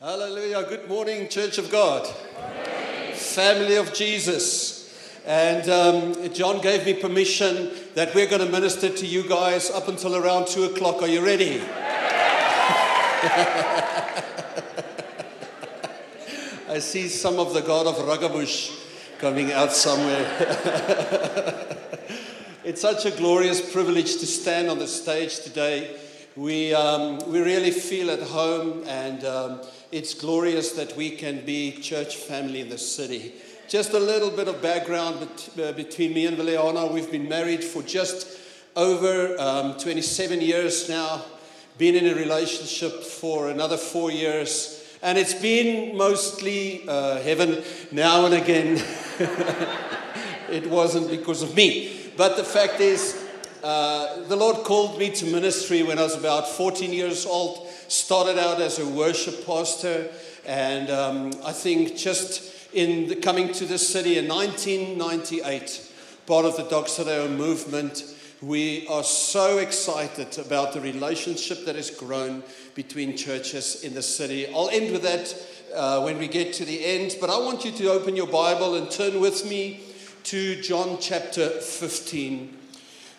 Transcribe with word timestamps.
Hallelujah. 0.00 0.62
Good 0.62 0.88
morning, 0.88 1.28
Church 1.28 1.58
of 1.58 1.72
God. 1.72 2.06
Family 3.16 3.74
of 3.74 3.92
Jesus. 3.92 4.96
And 5.26 5.68
um, 5.68 6.32
John 6.32 6.60
gave 6.60 6.86
me 6.86 6.94
permission 6.94 7.72
that 7.96 8.14
we're 8.14 8.28
going 8.28 8.46
to 8.46 8.48
minister 8.48 8.90
to 8.90 9.04
you 9.04 9.28
guys 9.28 9.72
up 9.72 9.88
until 9.88 10.14
around 10.14 10.46
2 10.46 10.66
o'clock. 10.66 11.02
Are 11.02 11.08
you 11.08 11.20
ready? 11.20 11.60
I 16.68 16.78
see 16.78 17.08
some 17.08 17.40
of 17.40 17.52
the 17.52 17.62
God 17.62 17.88
of 17.88 17.96
Ragabush 17.96 19.18
coming 19.18 19.50
out 19.50 19.72
somewhere. 19.72 20.22
it's 22.62 22.82
such 22.82 23.04
a 23.04 23.10
glorious 23.10 23.72
privilege 23.72 24.18
to 24.18 24.28
stand 24.28 24.68
on 24.70 24.78
the 24.78 24.86
stage 24.86 25.40
today. 25.40 25.98
We, 26.38 26.72
um, 26.72 27.18
we 27.32 27.40
really 27.40 27.72
feel 27.72 28.12
at 28.12 28.22
home, 28.22 28.84
and 28.86 29.24
um, 29.24 29.60
it's 29.90 30.14
glorious 30.14 30.70
that 30.74 30.96
we 30.96 31.10
can 31.10 31.44
be 31.44 31.72
church 31.72 32.14
family 32.14 32.60
in 32.60 32.68
the 32.68 32.78
city. 32.78 33.32
Just 33.66 33.92
a 33.92 33.98
little 33.98 34.30
bit 34.30 34.46
of 34.46 34.62
background 34.62 35.18
bet- 35.18 35.58
uh, 35.58 35.72
between 35.72 36.14
me 36.14 36.26
and 36.26 36.36
Valeana. 36.38 36.92
We've 36.92 37.10
been 37.10 37.28
married 37.28 37.64
for 37.64 37.82
just 37.82 38.38
over 38.76 39.34
um, 39.40 39.78
27 39.78 40.40
years 40.40 40.88
now, 40.88 41.24
been 41.76 41.96
in 41.96 42.06
a 42.06 42.14
relationship 42.14 43.02
for 43.02 43.50
another 43.50 43.76
four 43.76 44.12
years. 44.12 44.96
And 45.02 45.18
it's 45.18 45.34
been 45.34 45.96
mostly 45.96 46.84
uh, 46.86 47.20
heaven 47.20 47.64
now 47.90 48.26
and 48.26 48.34
again. 48.34 48.80
it 50.52 50.70
wasn't 50.70 51.10
because 51.10 51.42
of 51.42 51.56
me. 51.56 52.12
But 52.16 52.36
the 52.36 52.44
fact 52.44 52.80
is, 52.80 53.27
uh, 53.62 54.22
the 54.28 54.36
Lord 54.36 54.64
called 54.64 54.98
me 54.98 55.10
to 55.10 55.26
ministry 55.26 55.82
when 55.82 55.98
I 55.98 56.02
was 56.02 56.16
about 56.16 56.48
14 56.48 56.92
years 56.92 57.26
old. 57.26 57.68
Started 57.88 58.38
out 58.38 58.60
as 58.60 58.78
a 58.78 58.86
worship 58.86 59.46
pastor, 59.46 60.08
and 60.46 60.90
um, 60.90 61.30
I 61.44 61.52
think 61.52 61.96
just 61.96 62.72
in 62.72 63.08
the, 63.08 63.16
coming 63.16 63.52
to 63.54 63.64
this 63.64 63.88
city 63.88 64.18
in 64.18 64.28
1998, 64.28 65.90
part 66.26 66.44
of 66.44 66.56
the 66.56 66.64
Doxa 66.64 67.04
Deo 67.04 67.28
movement, 67.28 68.04
we 68.40 68.86
are 68.88 69.02
so 69.02 69.58
excited 69.58 70.38
about 70.38 70.72
the 70.72 70.80
relationship 70.80 71.64
that 71.64 71.74
has 71.74 71.90
grown 71.90 72.42
between 72.74 73.16
churches 73.16 73.82
in 73.82 73.94
the 73.94 74.02
city. 74.02 74.46
I'll 74.54 74.68
end 74.68 74.92
with 74.92 75.02
that 75.02 75.34
uh, 75.74 76.02
when 76.02 76.18
we 76.18 76.28
get 76.28 76.52
to 76.54 76.64
the 76.64 76.84
end, 76.84 77.16
but 77.20 77.30
I 77.30 77.38
want 77.38 77.64
you 77.64 77.72
to 77.72 77.90
open 77.90 78.14
your 78.14 78.28
Bible 78.28 78.76
and 78.76 78.90
turn 78.90 79.20
with 79.20 79.48
me 79.48 79.80
to 80.24 80.60
John 80.60 80.98
chapter 81.00 81.48
15. 81.48 82.57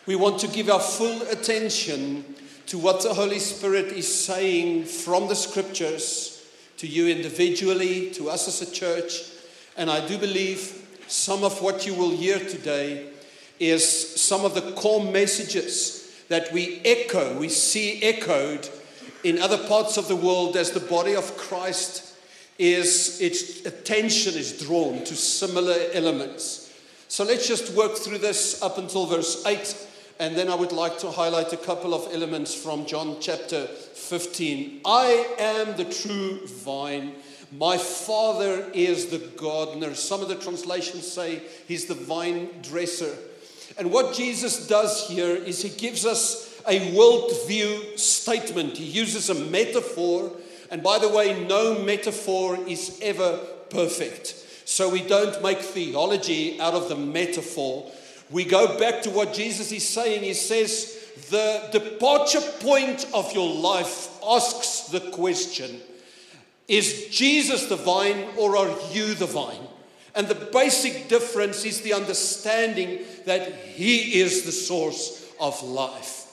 We 0.09 0.15
want 0.15 0.39
to 0.39 0.47
give 0.47 0.71
our 0.71 0.79
full 0.79 1.21
attention 1.29 2.25
to 2.65 2.79
what 2.79 3.03
the 3.03 3.13
Holy 3.13 3.37
Spirit 3.37 3.93
is 3.93 4.11
saying 4.11 4.85
from 4.85 5.27
the 5.27 5.35
scriptures 5.35 6.43
to 6.77 6.87
you 6.87 7.05
individually, 7.09 8.09
to 8.13 8.27
us 8.31 8.47
as 8.47 8.67
a 8.67 8.73
church. 8.73 9.21
And 9.77 9.87
I 9.87 10.03
do 10.07 10.17
believe 10.17 11.03
some 11.05 11.43
of 11.43 11.61
what 11.61 11.85
you 11.85 11.93
will 11.93 12.09
hear 12.09 12.39
today 12.39 13.11
is 13.59 14.19
some 14.19 14.45
of 14.45 14.55
the 14.55 14.71
core 14.71 15.11
messages 15.11 16.11
that 16.27 16.51
we 16.51 16.81
echo, 16.83 17.37
we 17.37 17.49
see 17.49 18.01
echoed 18.01 18.67
in 19.23 19.37
other 19.37 19.59
parts 19.67 19.97
of 19.97 20.07
the 20.07 20.15
world 20.15 20.57
as 20.57 20.71
the 20.71 20.79
body 20.79 21.15
of 21.15 21.37
Christ 21.37 22.15
is 22.57 23.21
its 23.21 23.63
attention 23.63 24.33
is 24.33 24.59
drawn 24.59 25.03
to 25.03 25.15
similar 25.15 25.77
elements. 25.93 26.73
So 27.09 27.23
let's 27.23 27.47
just 27.47 27.75
work 27.75 27.95
through 27.95 28.17
this 28.17 28.59
up 28.63 28.79
until 28.79 29.05
verse 29.05 29.45
8 29.45 29.85
and 30.19 30.35
then 30.35 30.49
I 30.49 30.55
would 30.55 30.73
like 30.73 30.99
to 30.99 31.11
highlight 31.11 31.53
a 31.53 31.57
couple 31.57 31.93
of 31.93 32.13
elements 32.13 32.53
from 32.53 32.85
John 32.85 33.17
chapter 33.21 33.67
15. 33.67 34.81
I 34.83 35.25
am 35.39 35.77
the 35.77 35.85
true 35.85 36.45
vine. 36.45 37.13
My 37.57 37.77
father 37.77 38.69
is 38.73 39.07
the 39.07 39.19
gardener. 39.19 39.95
Some 39.95 40.21
of 40.21 40.27
the 40.27 40.35
translations 40.35 41.09
say 41.09 41.41
he's 41.69 41.85
the 41.85 41.95
vine 41.95 42.49
dresser. 42.61 43.15
And 43.77 43.91
what 43.91 44.13
Jesus 44.13 44.67
does 44.67 45.07
here 45.07 45.35
is 45.35 45.61
he 45.61 45.69
gives 45.69 46.05
us 46.05 46.61
a 46.67 46.91
worldview 46.91 47.97
statement. 47.97 48.77
He 48.77 48.85
uses 48.85 49.29
a 49.29 49.35
metaphor. 49.45 50.33
And 50.69 50.83
by 50.83 50.99
the 50.99 51.07
way, 51.07 51.45
no 51.47 51.81
metaphor 51.81 52.57
is 52.67 52.99
ever 53.01 53.37
perfect. 53.69 54.35
So 54.65 54.89
we 54.89 55.01
don't 55.01 55.41
make 55.41 55.59
theology 55.59 56.59
out 56.59 56.73
of 56.73 56.89
the 56.89 56.97
metaphor. 56.97 57.89
We 58.31 58.45
go 58.45 58.77
back 58.77 59.01
to 59.03 59.09
what 59.09 59.33
Jesus 59.33 59.71
is 59.71 59.87
saying. 59.87 60.23
He 60.23 60.33
says, 60.33 60.97
The 61.29 61.69
departure 61.71 62.41
point 62.59 63.07
of 63.13 63.33
your 63.33 63.51
life 63.53 64.09
asks 64.23 64.89
the 64.89 64.99
question 65.11 65.81
Is 66.67 67.07
Jesus 67.09 67.65
the 67.65 67.75
vine 67.75 68.27
or 68.37 68.55
are 68.55 68.75
you 68.91 69.15
the 69.15 69.25
vine? 69.25 69.67
And 70.15 70.27
the 70.27 70.35
basic 70.35 71.07
difference 71.07 71.65
is 71.65 71.81
the 71.81 71.93
understanding 71.93 72.99
that 73.25 73.53
He 73.53 74.19
is 74.19 74.43
the 74.43 74.51
source 74.51 75.25
of 75.39 75.61
life. 75.63 76.27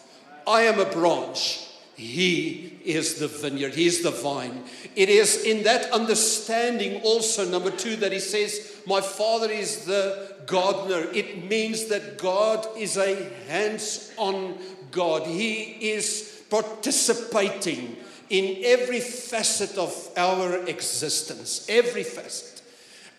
I 0.47 0.63
am 0.63 0.81
a 0.81 0.91
branch. 0.91 1.66
He 1.97 2.79
is 2.85 3.15
the 3.15 3.27
vineyard. 3.27 3.75
He 3.75 3.87
is 3.87 4.03
the 4.03 4.11
vine. 4.11 4.65
It 4.95 5.09
is 5.09 5.45
in 5.45 5.63
that 5.63 5.91
understanding 5.93 7.01
also, 7.03 7.49
number 7.49 7.71
two, 7.71 7.97
that 7.97 8.13
he 8.13 8.21
says, 8.21 8.77
My 8.87 9.01
Father 9.01 9.51
is 9.51 9.87
the 9.87 10.37
gardener. 10.47 11.09
It 11.13 11.49
means 11.49 11.87
that 11.87 12.19
God 12.19 12.67
is 12.77 12.99
a 12.99 13.31
hands 13.49 14.13
on 14.19 14.59
God. 14.91 15.27
He 15.27 15.93
is 15.93 16.43
participating 16.51 17.97
in 18.29 18.63
every 18.63 19.01
facet 19.01 19.79
of 19.79 20.11
our 20.19 20.67
existence, 20.67 21.65
every 21.67 22.03
facet. 22.03 22.61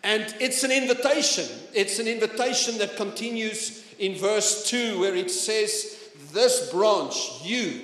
And 0.04 0.36
it's 0.40 0.64
an 0.64 0.72
invitation. 0.72 1.48
It's 1.74 1.98
an 1.98 2.08
invitation 2.08 2.78
that 2.78 2.96
continues 2.96 3.84
in 3.98 4.16
verse 4.16 4.70
2, 4.70 5.00
where 5.00 5.16
it 5.16 5.32
says, 5.32 5.98
This 6.32 6.72
branch, 6.72 7.42
you, 7.44 7.82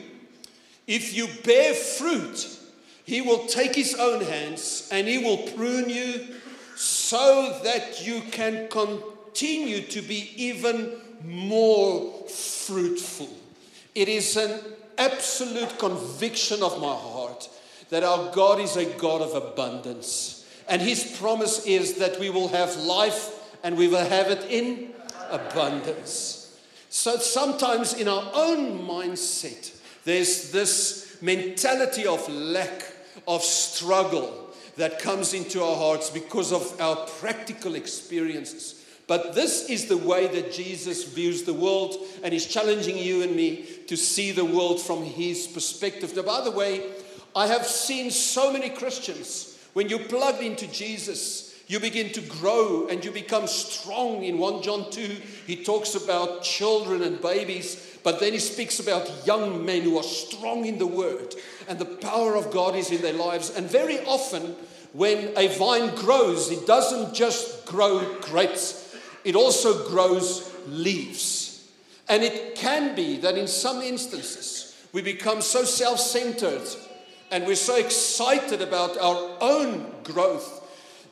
if 0.87 1.15
you 1.15 1.27
bear 1.43 1.73
fruit, 1.73 2.59
he 3.05 3.21
will 3.21 3.45
take 3.47 3.75
his 3.75 3.95
own 3.95 4.21
hands 4.21 4.87
and 4.91 5.07
he 5.07 5.17
will 5.17 5.37
prune 5.37 5.89
you 5.89 6.25
so 6.75 7.59
that 7.63 8.05
you 8.05 8.21
can 8.31 8.67
continue 8.69 9.81
to 9.81 10.01
be 10.01 10.31
even 10.35 10.93
more 11.23 12.27
fruitful. 12.27 13.29
It 13.95 14.09
is 14.09 14.35
an 14.37 14.59
absolute 14.97 15.77
conviction 15.79 16.63
of 16.63 16.81
my 16.81 16.93
heart 16.93 17.49
that 17.89 18.03
our 18.03 18.31
God 18.33 18.59
is 18.59 18.75
a 18.75 18.85
God 18.85 19.21
of 19.21 19.35
abundance. 19.35 20.45
And 20.67 20.81
his 20.81 21.17
promise 21.19 21.65
is 21.65 21.95
that 21.95 22.19
we 22.19 22.29
will 22.29 22.47
have 22.49 22.75
life 22.77 23.29
and 23.63 23.77
we 23.77 23.87
will 23.87 24.05
have 24.05 24.27
it 24.27 24.45
in 24.49 24.93
abundance. 25.29 26.57
So 26.89 27.17
sometimes 27.17 27.93
in 27.93 28.07
our 28.07 28.31
own 28.33 28.79
mindset, 28.87 29.77
there's 30.05 30.51
this 30.51 31.17
mentality 31.21 32.05
of 32.05 32.27
lack, 32.29 32.83
of 33.27 33.41
struggle 33.43 34.53
that 34.75 34.99
comes 34.99 35.33
into 35.33 35.63
our 35.63 35.75
hearts 35.75 36.09
because 36.09 36.51
of 36.51 36.79
our 36.81 36.95
practical 37.19 37.75
experiences. 37.75 38.83
But 39.07 39.35
this 39.35 39.69
is 39.69 39.87
the 39.87 39.97
way 39.97 40.27
that 40.27 40.53
Jesus 40.53 41.03
views 41.03 41.43
the 41.43 41.53
world, 41.53 41.95
and 42.23 42.33
He's 42.33 42.45
challenging 42.45 42.97
you 42.97 43.21
and 43.21 43.35
me 43.35 43.67
to 43.87 43.97
see 43.97 44.31
the 44.31 44.45
world 44.45 44.81
from 44.81 45.03
His 45.03 45.45
perspective. 45.45 46.15
Now, 46.15 46.23
by 46.23 46.41
the 46.41 46.51
way, 46.51 46.89
I 47.35 47.47
have 47.47 47.65
seen 47.65 48.11
so 48.11 48.51
many 48.51 48.69
Christians, 48.69 49.57
when 49.73 49.89
you 49.89 49.99
plug 49.99 50.41
into 50.41 50.67
Jesus, 50.67 51.53
you 51.67 51.79
begin 51.79 52.11
to 52.13 52.21
grow 52.21 52.87
and 52.87 53.03
you 53.03 53.11
become 53.11 53.47
strong. 53.47 54.23
In 54.23 54.37
1 54.37 54.61
John 54.61 54.91
2, 54.91 55.01
he 55.47 55.63
talks 55.63 55.95
about 55.95 56.43
children 56.43 57.01
and 57.01 57.21
babies, 57.21 57.92
but 58.03 58.19
then 58.19 58.33
he 58.33 58.39
speaks 58.39 58.79
about 58.79 59.25
young 59.25 59.65
men 59.65 59.83
who 59.83 59.97
are 59.97 60.03
strong 60.03 60.65
in 60.65 60.77
the 60.77 60.87
word 60.87 61.35
and 61.67 61.79
the 61.79 61.85
power 61.85 62.35
of 62.35 62.51
God 62.51 62.75
is 62.75 62.91
in 62.91 63.01
their 63.01 63.13
lives. 63.13 63.49
And 63.49 63.69
very 63.69 63.99
often, 64.05 64.55
when 64.91 65.31
a 65.37 65.47
vine 65.47 65.95
grows, 65.95 66.51
it 66.51 66.67
doesn't 66.67 67.13
just 67.13 67.65
grow 67.65 68.19
grapes, 68.21 68.95
it 69.23 69.35
also 69.35 69.87
grows 69.89 70.53
leaves. 70.67 71.71
And 72.09 72.21
it 72.21 72.55
can 72.55 72.95
be 72.95 73.17
that 73.17 73.37
in 73.37 73.47
some 73.47 73.81
instances, 73.81 74.75
we 74.91 75.01
become 75.01 75.41
so 75.41 75.63
self 75.63 75.99
centered 75.99 76.67
and 77.31 77.47
we're 77.47 77.55
so 77.55 77.77
excited 77.77 78.61
about 78.61 78.97
our 78.97 79.37
own 79.41 79.91
growth 80.03 80.59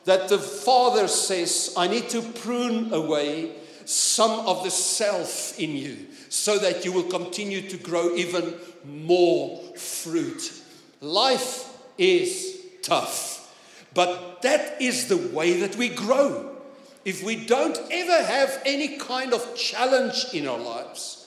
that 0.04 0.28
the 0.28 0.38
Father 0.38 1.08
says, 1.08 1.74
I 1.76 1.88
need 1.88 2.08
to 2.10 2.22
prune 2.22 2.92
away 2.92 3.52
some 3.84 4.46
of 4.46 4.64
the 4.64 4.70
self 4.70 5.58
in 5.58 5.76
you 5.76 6.06
so 6.28 6.58
that 6.58 6.84
you 6.84 6.92
will 6.92 7.10
continue 7.10 7.68
to 7.68 7.76
grow 7.76 8.14
even 8.14 8.54
more 8.84 9.60
fruit. 9.76 10.52
Life 11.00 11.68
is 11.98 12.60
tough, 12.82 13.54
but 13.94 14.42
that 14.42 14.80
is 14.80 15.08
the 15.08 15.16
way 15.16 15.60
that 15.60 15.76
we 15.76 15.88
grow. 15.88 16.56
If 17.04 17.24
we 17.24 17.46
don't 17.46 17.78
ever 17.90 18.24
have 18.24 18.62
any 18.64 18.96
kind 18.98 19.32
of 19.32 19.56
challenge 19.56 20.26
in 20.32 20.46
our 20.46 20.58
lives, 20.58 21.22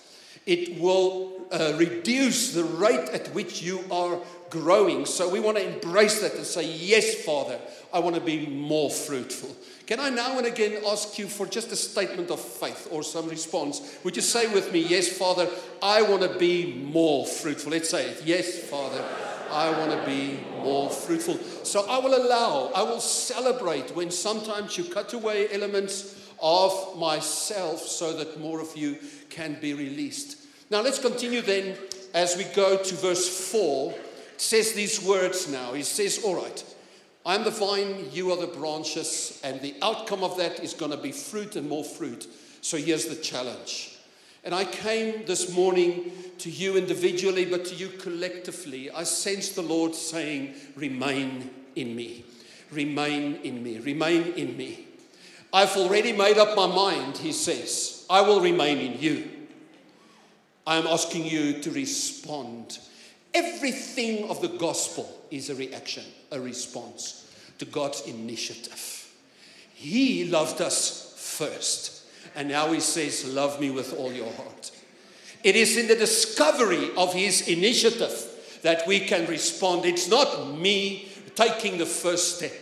It 0.45 0.79
will 0.79 1.34
uh, 1.51 1.73
reduce 1.77 2.53
the 2.53 2.63
rate 2.63 3.09
at 3.09 3.27
which 3.29 3.61
you 3.61 3.83
are 3.91 4.19
growing. 4.49 5.05
So 5.05 5.29
we 5.29 5.39
want 5.39 5.57
to 5.57 5.67
embrace 5.67 6.21
that 6.21 6.35
and 6.35 6.45
say, 6.45 6.71
Yes, 6.71 7.23
Father, 7.23 7.59
I 7.93 7.99
want 7.99 8.15
to 8.15 8.21
be 8.21 8.45
more 8.47 8.89
fruitful. 8.89 9.55
Can 9.85 9.99
I 9.99 10.09
now 10.09 10.37
and 10.37 10.47
again 10.47 10.81
ask 10.87 11.19
you 11.19 11.27
for 11.27 11.45
just 11.45 11.71
a 11.71 11.75
statement 11.75 12.31
of 12.31 12.39
faith 12.39 12.87
or 12.91 13.03
some 13.03 13.29
response? 13.29 13.97
Would 14.03 14.15
you 14.15 14.21
say 14.21 14.51
with 14.53 14.71
me, 14.71 14.79
Yes, 14.79 15.17
Father, 15.17 15.47
I 15.81 16.01
want 16.01 16.23
to 16.23 16.37
be 16.37 16.73
more 16.73 17.25
fruitful? 17.25 17.71
Let's 17.71 17.89
say 17.89 18.07
it. 18.09 18.23
Yes, 18.25 18.57
Father, 18.69 19.03
I 19.51 19.69
want 19.77 19.91
to 19.91 20.05
be 20.05 20.39
more 20.63 20.89
fruitful. 20.89 21.37
So 21.63 21.87
I 21.87 21.99
will 21.99 22.15
allow, 22.15 22.71
I 22.75 22.81
will 22.83 22.99
celebrate 22.99 23.95
when 23.95 24.09
sometimes 24.11 24.77
you 24.77 24.85
cut 24.85 25.13
away 25.13 25.47
elements 25.51 26.15
of 26.41 26.97
myself 26.97 27.79
so 27.81 28.17
that 28.17 28.39
more 28.39 28.59
of 28.59 28.75
you 28.75 28.97
can 29.29 29.57
be 29.61 29.73
released. 29.73 30.44
Now 30.69 30.81
let's 30.81 30.99
continue 30.99 31.41
then 31.41 31.77
as 32.13 32.35
we 32.37 32.43
go 32.55 32.77
to 32.77 32.95
verse 32.95 33.51
4. 33.51 33.91
It 33.91 34.41
says 34.41 34.73
these 34.73 35.01
words 35.01 35.47
now. 35.47 35.73
He 35.73 35.83
says, 35.83 36.21
All 36.23 36.35
right, 36.35 36.63
I'm 37.25 37.43
the 37.43 37.51
vine, 37.51 38.09
you 38.11 38.31
are 38.31 38.37
the 38.37 38.47
branches, 38.47 39.39
and 39.43 39.61
the 39.61 39.75
outcome 39.81 40.23
of 40.23 40.37
that 40.37 40.63
is 40.63 40.73
going 40.73 40.91
to 40.91 40.97
be 40.97 41.11
fruit 41.11 41.55
and 41.55 41.69
more 41.69 41.83
fruit. 41.83 42.27
So 42.61 42.77
here's 42.77 43.05
the 43.05 43.15
challenge. 43.15 43.97
And 44.43 44.53
I 44.53 44.65
came 44.65 45.25
this 45.25 45.53
morning 45.53 46.11
to 46.39 46.49
you 46.49 46.77
individually, 46.77 47.45
but 47.45 47.65
to 47.65 47.75
you 47.75 47.89
collectively. 47.89 48.89
I 48.91 49.03
sense 49.03 49.49
the 49.49 49.61
Lord 49.61 49.93
saying, 49.93 50.55
Remain 50.75 51.49
in 51.75 51.95
me. 51.95 52.25
Remain 52.71 53.35
in 53.43 53.61
me. 53.61 53.79
Remain 53.79 54.33
in 54.33 54.57
me. 54.57 54.87
I've 55.53 55.77
already 55.77 56.11
made 56.11 56.37
up 56.37 56.55
my 56.55 56.67
mind, 56.67 57.17
he 57.17 57.31
says. 57.31 58.05
I 58.09 58.21
will 58.21 58.41
remain 58.41 58.79
in 58.79 58.99
you. 58.99 59.29
I 60.67 60.77
am 60.77 60.87
asking 60.87 61.25
you 61.25 61.61
to 61.61 61.71
respond. 61.71 62.79
Everything 63.33 64.29
of 64.29 64.41
the 64.41 64.47
gospel 64.47 65.09
is 65.29 65.49
a 65.49 65.55
reaction, 65.55 66.03
a 66.31 66.39
response 66.39 67.31
to 67.59 67.65
God's 67.65 68.01
initiative. 68.07 69.13
He 69.73 70.25
loved 70.25 70.61
us 70.61 71.13
first, 71.17 72.05
and 72.35 72.47
now 72.49 72.71
He 72.71 72.79
says, 72.79 73.25
Love 73.25 73.59
me 73.59 73.69
with 73.69 73.93
all 73.97 74.11
your 74.11 74.31
heart. 74.33 74.71
It 75.43 75.55
is 75.55 75.77
in 75.77 75.87
the 75.87 75.95
discovery 75.95 76.89
of 76.97 77.13
His 77.13 77.47
initiative 77.47 78.59
that 78.63 78.87
we 78.87 79.01
can 79.01 79.27
respond. 79.27 79.85
It's 79.85 80.09
not 80.09 80.57
me 80.57 81.09
taking 81.35 81.77
the 81.77 81.85
first 81.85 82.37
step. 82.37 82.53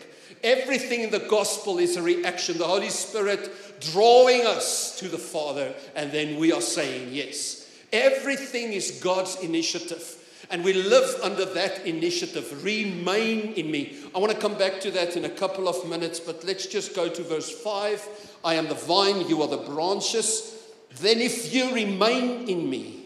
Everything 0.44 1.01
in 1.01 1.09
the 1.09 1.19
gospel 1.19 1.77
is 1.77 1.95
a 1.95 2.01
reaction. 2.01 2.57
The 2.57 2.65
Holy 2.65 2.89
Spirit 2.89 3.50
drawing 3.79 4.45
us 4.45 5.00
to 5.00 5.07
the 5.07 5.17
Father, 5.17 5.73
and 5.95 6.11
then 6.11 6.38
we 6.38 6.51
are 6.51 6.61
saying 6.61 7.13
yes. 7.13 7.62
Everything 7.93 8.73
is 8.73 8.99
God's 9.01 9.35
initiative. 9.37 10.17
And 10.49 10.63
we 10.63 10.73
live 10.73 11.19
under 11.21 11.45
that 11.45 11.85
initiative. 11.85 12.63
Remain 12.65 13.53
in 13.53 13.71
me. 13.71 13.95
I 14.13 14.19
want 14.19 14.33
to 14.33 14.37
come 14.37 14.57
back 14.57 14.81
to 14.81 14.91
that 14.91 15.15
in 15.15 15.25
a 15.25 15.29
couple 15.29 15.69
of 15.69 15.87
minutes, 15.87 16.19
but 16.19 16.43
let's 16.43 16.65
just 16.65 16.95
go 16.95 17.07
to 17.07 17.23
verse 17.23 17.49
5. 17.49 18.07
I 18.43 18.55
am 18.55 18.67
the 18.67 18.75
vine, 18.75 19.27
you 19.29 19.41
are 19.41 19.47
the 19.47 19.57
branches. 19.57 20.53
Then, 20.99 21.21
if 21.21 21.53
you 21.53 21.73
remain 21.73 22.49
in 22.49 22.69
me, 22.69 23.05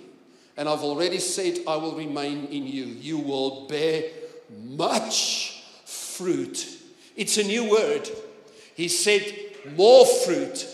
and 0.57 0.67
I've 0.67 0.81
already 0.81 1.19
said, 1.19 1.59
I 1.67 1.75
will 1.75 1.95
remain 1.95 2.45
in 2.45 2.65
you, 2.65 2.85
you 2.85 3.19
will 3.19 3.67
bear 3.67 4.03
much 4.49 5.63
fruit. 5.85 6.67
It's 7.15 7.37
a 7.37 7.43
new 7.43 7.69
word. 7.69 8.09
He 8.75 8.87
said 8.87 9.23
more 9.75 10.05
fruit 10.05 10.67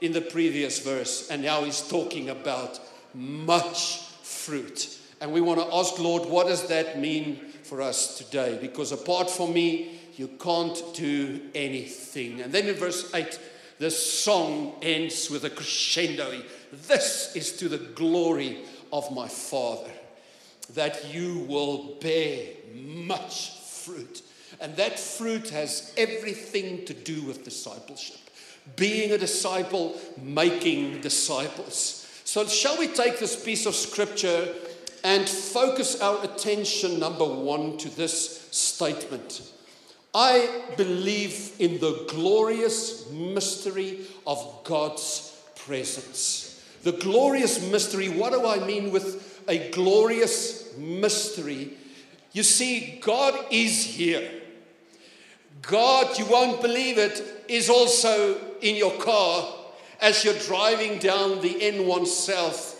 in 0.00 0.12
the 0.12 0.22
previous 0.22 0.78
verse, 0.78 1.30
and 1.30 1.42
now 1.42 1.64
he's 1.64 1.82
talking 1.82 2.30
about 2.30 2.80
much 3.16 4.00
fruit. 4.22 4.98
And 5.20 5.32
we 5.32 5.40
want 5.40 5.58
to 5.60 5.74
ask, 5.74 5.98
Lord, 5.98 6.28
what 6.28 6.46
does 6.46 6.68
that 6.68 7.00
mean 7.00 7.36
for 7.62 7.80
us 7.80 8.18
today? 8.18 8.58
Because 8.60 8.92
apart 8.92 9.30
from 9.30 9.54
me, 9.54 9.98
you 10.16 10.28
can't 10.28 10.82
do 10.94 11.40
anything. 11.54 12.42
And 12.42 12.52
then 12.52 12.68
in 12.68 12.74
verse 12.74 13.12
8, 13.14 13.38
the 13.78 13.90
song 13.90 14.74
ends 14.82 15.30
with 15.30 15.44
a 15.44 15.50
crescendo. 15.50 16.42
This 16.72 17.34
is 17.34 17.52
to 17.58 17.68
the 17.68 17.78
glory 17.78 18.58
of 18.92 19.10
my 19.14 19.28
Father, 19.28 19.90
that 20.74 21.12
you 21.12 21.40
will 21.48 21.96
bear 22.00 22.48
much 22.74 23.50
fruit. 23.60 24.22
And 24.60 24.76
that 24.76 24.98
fruit 24.98 25.50
has 25.50 25.92
everything 25.96 26.84
to 26.86 26.94
do 26.94 27.22
with 27.22 27.44
discipleship. 27.44 28.16
Being 28.74 29.12
a 29.12 29.18
disciple, 29.18 29.96
making 30.20 31.00
disciples. 31.00 32.05
So, 32.26 32.44
shall 32.48 32.76
we 32.76 32.88
take 32.88 33.20
this 33.20 33.40
piece 33.40 33.66
of 33.66 33.76
scripture 33.76 34.52
and 35.04 35.28
focus 35.28 36.00
our 36.00 36.24
attention, 36.24 36.98
number 36.98 37.24
one, 37.24 37.78
to 37.78 37.88
this 37.88 38.48
statement? 38.50 39.42
I 40.12 40.64
believe 40.76 41.52
in 41.60 41.78
the 41.78 42.04
glorious 42.08 43.08
mystery 43.12 44.00
of 44.26 44.64
God's 44.64 45.40
presence. 45.54 46.60
The 46.82 46.92
glorious 46.92 47.64
mystery, 47.70 48.08
what 48.08 48.32
do 48.32 48.44
I 48.44 48.58
mean 48.58 48.90
with 48.90 49.44
a 49.46 49.70
glorious 49.70 50.76
mystery? 50.76 51.74
You 52.32 52.42
see, 52.42 52.98
God 53.04 53.38
is 53.52 53.84
here. 53.84 54.28
God, 55.62 56.18
you 56.18 56.26
won't 56.26 56.60
believe 56.60 56.98
it, 56.98 57.22
is 57.46 57.70
also 57.70 58.36
in 58.62 58.74
your 58.74 58.98
car 58.98 59.46
as 60.00 60.24
you're 60.24 60.34
driving 60.34 60.98
down 60.98 61.40
the 61.40 61.54
N1 61.54 62.06
South 62.06 62.76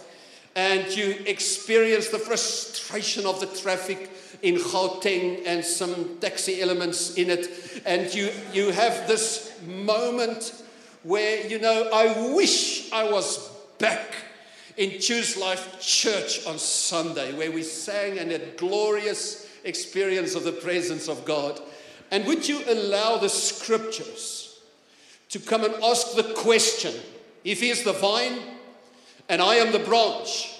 and 0.54 0.94
you 0.96 1.16
experience 1.26 2.08
the 2.08 2.18
frustration 2.18 3.26
of 3.26 3.40
the 3.40 3.46
traffic 3.46 4.10
in 4.42 4.56
Gauteng 4.56 5.46
and 5.46 5.64
some 5.64 6.18
taxi 6.18 6.62
elements 6.62 7.14
in 7.14 7.30
it. 7.30 7.82
And 7.84 8.12
you, 8.14 8.30
you 8.52 8.70
have 8.70 9.06
this 9.06 9.52
moment 9.66 10.62
where, 11.02 11.46
you 11.46 11.58
know, 11.58 11.90
I 11.92 12.34
wish 12.34 12.90
I 12.92 13.10
was 13.10 13.50
back 13.78 14.14
in 14.76 14.98
Choose 15.00 15.36
Life 15.36 15.80
Church 15.80 16.46
on 16.46 16.58
Sunday, 16.58 17.34
where 17.34 17.52
we 17.52 17.62
sang 17.62 18.18
and 18.18 18.30
had 18.30 18.56
glorious 18.56 19.46
experience 19.64 20.34
of 20.34 20.44
the 20.44 20.52
presence 20.52 21.08
of 21.08 21.24
God. 21.24 21.60
And 22.10 22.26
would 22.26 22.48
you 22.48 22.62
allow 22.66 23.18
the 23.18 23.28
scriptures? 23.28 24.45
To 25.30 25.38
come 25.38 25.64
and 25.64 25.74
ask 25.82 26.14
the 26.14 26.34
question 26.34 26.94
if 27.44 27.60
he 27.60 27.70
is 27.70 27.84
the 27.84 27.92
vine 27.92 28.38
and 29.28 29.42
I 29.42 29.56
am 29.56 29.72
the 29.72 29.78
branch, 29.78 30.52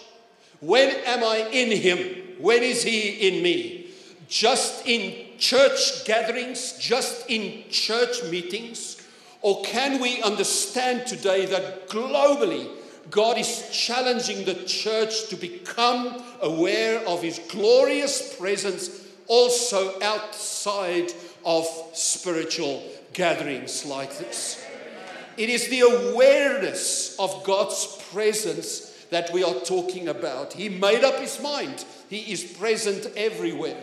when 0.61 0.89
am 1.05 1.23
I 1.23 1.49
in 1.53 1.71
him? 1.71 2.39
When 2.39 2.63
is 2.63 2.83
he 2.83 3.29
in 3.29 3.43
me? 3.43 3.89
Just 4.29 4.87
in 4.87 5.39
church 5.39 6.05
gatherings, 6.05 6.77
just 6.79 7.29
in 7.31 7.65
church 7.71 8.25
meetings? 8.25 9.02
Or 9.43 9.62
can 9.62 10.00
we 10.00 10.23
understand 10.23 11.07
today 11.07 11.47
that 11.47 11.88
globally 11.88 12.69
God 13.11 13.38
is 13.38 13.69
challenging 13.71 14.45
the 14.45 14.55
church 14.64 15.29
to 15.29 15.37
become 15.37 16.23
aware 16.40 17.07
of 17.07 17.23
his 17.23 17.38
glorious 17.49 18.37
presence 18.37 19.07
also 19.29 20.00
outside 20.02 21.12
of 21.45 21.67
spiritual 21.95 22.83
gatherings 23.16 23.87
like 23.87 24.16
this. 24.18 24.62
It 25.38 25.49
is 25.49 25.68
the 25.68 25.80
awareness 25.80 27.18
of 27.18 27.44
God's 27.44 27.99
presence 28.12 28.92
that 29.11 29.32
we 29.32 29.42
are 29.42 29.54
talking 29.54 30.08
about. 30.08 30.52
He 30.52 30.68
made 30.68 31.02
up 31.02 31.18
his 31.18 31.40
mind, 31.40 31.85
He 32.08 32.30
is 32.32 32.44
present 32.44 33.06
everywhere. 33.16 33.82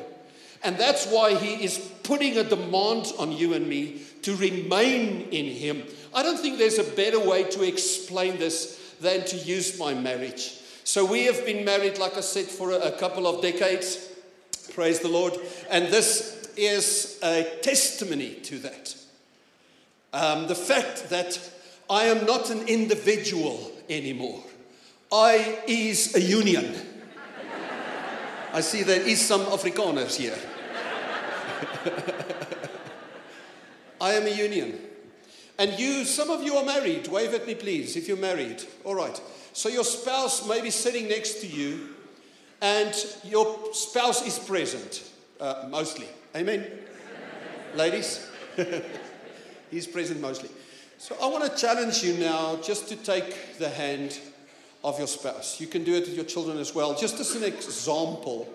And 0.63 0.77
that's 0.77 1.07
why 1.07 1.35
He 1.35 1.63
is 1.63 1.77
putting 2.03 2.37
a 2.37 2.43
demand 2.43 3.11
on 3.19 3.31
you 3.31 3.53
and 3.53 3.67
me 3.67 4.01
to 4.21 4.35
remain 4.35 5.27
in 5.29 5.45
Him. 5.45 5.83
I 6.13 6.23
don't 6.23 6.39
think 6.39 6.57
there's 6.57 6.79
a 6.79 6.95
better 6.95 7.19
way 7.19 7.43
to 7.43 7.63
explain 7.63 8.37
this 8.37 8.95
than 9.01 9.25
to 9.25 9.37
use 9.37 9.77
my 9.77 9.93
marriage. 9.93 10.59
So 10.85 11.05
we 11.05 11.25
have 11.25 11.45
been 11.45 11.65
married, 11.65 11.97
like 11.97 12.17
I 12.17 12.21
said, 12.21 12.45
for 12.45 12.71
a, 12.71 12.91
couple 12.91 13.27
of 13.27 13.41
decades. 13.41 14.09
Praise 14.73 14.99
the 14.99 15.07
Lord. 15.07 15.33
And 15.69 15.87
this 15.87 16.49
is 16.55 17.19
a 17.23 17.43
testimony 17.61 18.35
to 18.35 18.59
that. 18.59 18.95
Um, 20.13 20.47
the 20.47 20.55
fact 20.55 21.09
that 21.09 21.39
I 21.89 22.05
am 22.05 22.25
not 22.25 22.49
an 22.49 22.67
individual 22.67 23.71
anymore. 23.89 24.43
I 25.11 25.59
is 25.67 26.15
a 26.15 26.21
union. 26.21 26.73
I 28.53 28.61
see 28.61 28.83
there 28.83 29.01
is 29.01 29.19
some 29.19 29.41
Afrikaners 29.45 30.15
here. 30.15 30.37
I 33.99 34.13
am 34.13 34.27
a 34.27 34.29
union. 34.29 34.79
And 35.57 35.79
you, 35.79 36.05
some 36.05 36.29
of 36.29 36.43
you 36.43 36.55
are 36.57 36.65
married. 36.65 37.07
Wave 37.07 37.33
at 37.33 37.47
me, 37.47 37.55
please, 37.55 37.95
if 37.95 38.07
you're 38.07 38.17
married. 38.17 38.63
All 38.83 38.95
right. 38.95 39.19
So 39.53 39.69
your 39.69 39.83
spouse 39.83 40.47
may 40.47 40.61
be 40.61 40.69
sitting 40.69 41.07
next 41.07 41.41
to 41.41 41.47
you, 41.47 41.89
and 42.61 42.93
your 43.23 43.73
spouse 43.73 44.25
is 44.25 44.39
present, 44.39 45.03
uh, 45.39 45.67
mostly. 45.69 46.07
Amen? 46.35 46.65
Ladies? 47.75 48.27
He's 49.73 49.87
present 49.87 50.21
mostly. 50.21 50.49
So 50.97 51.17
I 51.21 51.27
want 51.27 51.43
to 51.51 51.59
challenge 51.59 52.03
you 52.03 52.17
now 52.17 52.57
just 52.57 52.87
to 52.89 52.95
take 52.95 53.57
the 53.57 53.69
hand 53.69 54.17
of 54.83 54.97
your 54.97 55.07
spouse. 55.07 55.59
You 55.59 55.67
can 55.67 55.83
do 55.83 55.95
it 55.95 56.01
with 56.01 56.15
your 56.15 56.25
children 56.25 56.57
as 56.57 56.75
well. 56.75 56.95
Just 56.95 57.19
as 57.19 57.35
an 57.35 57.43
example, 57.43 58.47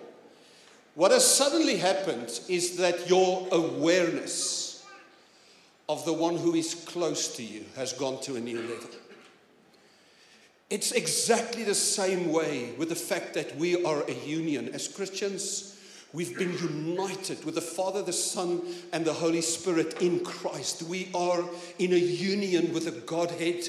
what 0.95 1.11
has 1.11 1.25
suddenly 1.25 1.77
happened 1.77 2.39
is 2.47 2.77
that 2.77 3.09
your 3.09 3.47
awareness 3.51 4.85
of 5.87 6.05
the 6.05 6.13
one 6.13 6.37
who 6.37 6.55
is 6.55 6.73
close 6.73 7.35
to 7.35 7.43
you 7.43 7.65
has 7.75 7.93
gone 7.93 8.21
to 8.21 8.35
a 8.35 8.39
new 8.39 8.61
level. 8.61 8.89
It's 10.69 10.91
exactly 10.91 11.63
the 11.63 11.73
same 11.73 12.31
way 12.31 12.73
with 12.77 12.89
the 12.89 12.95
fact 12.95 13.33
that 13.33 13.55
we 13.57 13.83
are 13.83 14.03
a 14.03 14.13
union. 14.25 14.69
As 14.69 14.87
Christians, 14.87 15.78
we've 16.13 16.37
been 16.37 16.57
united 16.57 17.43
with 17.45 17.55
the 17.55 17.61
Father, 17.61 18.01
the 18.01 18.13
Son, 18.13 18.61
and 18.91 19.05
the 19.05 19.13
Holy 19.13 19.41
Spirit 19.41 20.01
in 20.01 20.23
Christ. 20.23 20.83
We 20.83 21.09
are 21.13 21.43
in 21.77 21.93
a 21.93 21.97
union 21.97 22.73
with 22.73 22.85
the 22.85 22.91
Godhead. 22.91 23.67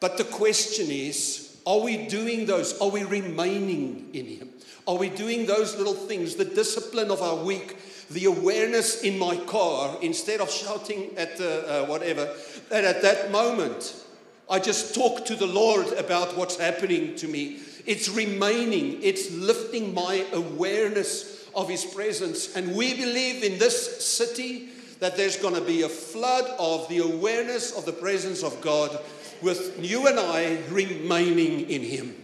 But 0.00 0.18
the 0.18 0.24
question 0.24 0.90
is 0.90 1.58
are 1.66 1.80
we 1.80 2.06
doing 2.06 2.46
those? 2.46 2.80
Are 2.80 2.90
we 2.90 3.02
remaining 3.04 4.10
in 4.12 4.26
Him? 4.26 4.50
Are 4.86 4.96
we 4.96 5.08
doing 5.08 5.46
those 5.46 5.76
little 5.76 5.94
things, 5.94 6.36
the 6.36 6.44
discipline 6.44 7.10
of 7.10 7.20
our 7.20 7.36
week, 7.36 7.76
the 8.08 8.26
awareness 8.26 9.02
in 9.02 9.18
my 9.18 9.36
car, 9.36 9.98
instead 10.00 10.40
of 10.40 10.48
shouting 10.48 11.10
at 11.16 11.36
the 11.36 11.82
uh, 11.82 11.86
whatever, 11.86 12.32
that 12.68 12.84
at 12.84 13.02
that 13.02 13.32
moment, 13.32 14.00
I 14.48 14.60
just 14.60 14.94
talk 14.94 15.24
to 15.26 15.34
the 15.34 15.46
Lord 15.46 15.88
about 15.94 16.36
what's 16.36 16.56
happening 16.56 17.16
to 17.16 17.26
me. 17.26 17.58
It's 17.86 18.08
remaining, 18.08 19.02
it's 19.02 19.32
lifting 19.32 19.94
my 19.94 20.26
awareness 20.32 21.48
of 21.54 21.68
His 21.68 21.84
presence. 21.84 22.54
And 22.56 22.74
we 22.74 22.94
believe 22.94 23.42
in 23.42 23.58
this 23.58 24.04
city 24.04 24.68
that 25.00 25.16
there's 25.16 25.36
going 25.36 25.54
to 25.54 25.60
be 25.60 25.82
a 25.82 25.88
flood 25.88 26.44
of 26.58 26.88
the 26.88 26.98
awareness 26.98 27.76
of 27.76 27.84
the 27.84 27.92
presence 27.92 28.42
of 28.42 28.60
God 28.60 28.98
with 29.42 29.78
you 29.78 30.06
and 30.06 30.18
I 30.18 30.58
remaining 30.70 31.68
in 31.70 31.82
Him. 31.82 32.14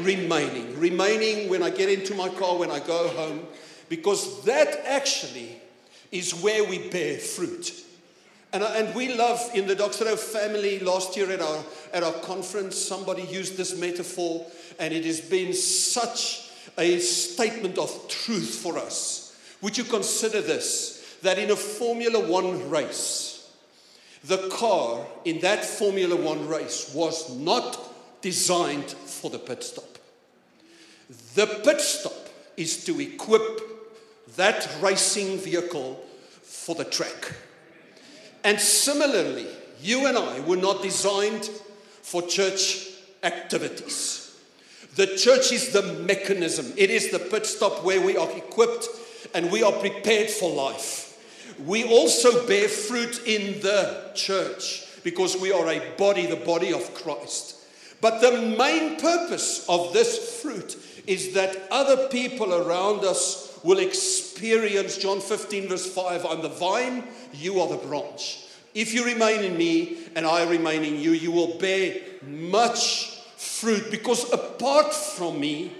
Remaining. 0.00 0.78
Remaining 0.78 1.48
when 1.48 1.62
I 1.62 1.70
get 1.70 1.88
into 1.88 2.14
my 2.14 2.28
car, 2.28 2.58
when 2.58 2.70
I 2.70 2.80
go 2.80 3.08
home, 3.08 3.46
because 3.88 4.44
that 4.44 4.82
actually 4.86 5.60
is 6.10 6.34
where 6.34 6.64
we 6.64 6.88
bear 6.88 7.18
fruit. 7.18 7.72
And, 8.52 8.62
and 8.62 8.94
we 8.94 9.14
love 9.14 9.40
in 9.54 9.66
the 9.66 9.74
Doxa 9.74 10.04
Deo 10.04 10.16
family 10.16 10.78
last 10.78 11.16
year 11.16 11.30
at 11.30 11.40
our, 11.40 11.64
at 11.92 12.02
our 12.02 12.12
conference, 12.12 12.76
somebody 12.76 13.22
used 13.22 13.56
this 13.56 13.78
metaphor, 13.78 14.46
and 14.82 14.92
it 14.92 15.04
has 15.04 15.20
been 15.20 15.54
such 15.54 16.50
a 16.76 16.98
statement 16.98 17.78
of 17.78 18.08
truth 18.08 18.56
for 18.56 18.76
us. 18.76 19.38
Would 19.60 19.78
you 19.78 19.84
consider 19.84 20.40
this? 20.40 21.18
That 21.22 21.38
in 21.38 21.52
a 21.52 21.56
Formula 21.56 22.18
One 22.18 22.68
race, 22.68 23.48
the 24.24 24.48
car 24.48 25.06
in 25.24 25.38
that 25.38 25.64
Formula 25.64 26.16
One 26.16 26.48
race 26.48 26.92
was 26.92 27.32
not 27.36 27.78
designed 28.22 28.90
for 28.90 29.30
the 29.30 29.38
pit 29.38 29.62
stop. 29.62 29.98
The 31.36 31.46
pit 31.64 31.80
stop 31.80 32.28
is 32.56 32.84
to 32.86 33.00
equip 33.00 33.60
that 34.34 34.68
racing 34.80 35.38
vehicle 35.38 36.04
for 36.42 36.74
the 36.74 36.84
track. 36.84 37.32
And 38.42 38.58
similarly, 38.58 39.46
you 39.80 40.06
and 40.06 40.18
I 40.18 40.40
were 40.40 40.56
not 40.56 40.82
designed 40.82 41.44
for 42.02 42.20
church 42.22 42.88
activities. 43.22 44.21
The 44.94 45.16
church 45.16 45.52
is 45.52 45.72
the 45.72 45.82
mechanism, 45.82 46.72
it 46.76 46.90
is 46.90 47.10
the 47.10 47.18
pit 47.18 47.46
stop 47.46 47.82
where 47.82 48.00
we 48.00 48.16
are 48.16 48.30
equipped 48.36 48.88
and 49.34 49.50
we 49.50 49.62
are 49.62 49.72
prepared 49.72 50.28
for 50.28 50.50
life. 50.50 51.08
We 51.64 51.84
also 51.84 52.46
bear 52.46 52.68
fruit 52.68 53.22
in 53.26 53.60
the 53.60 54.10
church 54.14 54.84
because 55.02 55.36
we 55.36 55.50
are 55.52 55.68
a 55.68 55.80
body, 55.96 56.26
the 56.26 56.36
body 56.36 56.72
of 56.72 56.92
Christ. 56.94 57.56
But 58.02 58.20
the 58.20 58.54
main 58.58 59.00
purpose 59.00 59.64
of 59.68 59.92
this 59.92 60.42
fruit 60.42 60.76
is 61.06 61.34
that 61.34 61.68
other 61.70 62.08
people 62.08 62.52
around 62.52 63.04
us 63.04 63.58
will 63.62 63.78
experience 63.78 64.98
John 64.98 65.20
15, 65.20 65.68
verse 65.68 65.86
5 65.86 66.26
I'm 66.26 66.42
the 66.42 66.48
vine, 66.48 67.04
you 67.32 67.60
are 67.60 67.68
the 67.68 67.76
branch. 67.76 68.44
If 68.74 68.92
you 68.94 69.04
remain 69.04 69.44
in 69.44 69.56
me 69.56 69.98
and 70.16 70.26
I 70.26 70.48
remain 70.48 70.84
in 70.84 70.98
you, 70.98 71.12
you 71.12 71.30
will 71.30 71.58
bear 71.58 72.00
much 72.22 73.11
fruit 73.42 73.90
because 73.90 74.32
apart 74.32 74.94
from 74.94 75.40
me, 75.40 75.72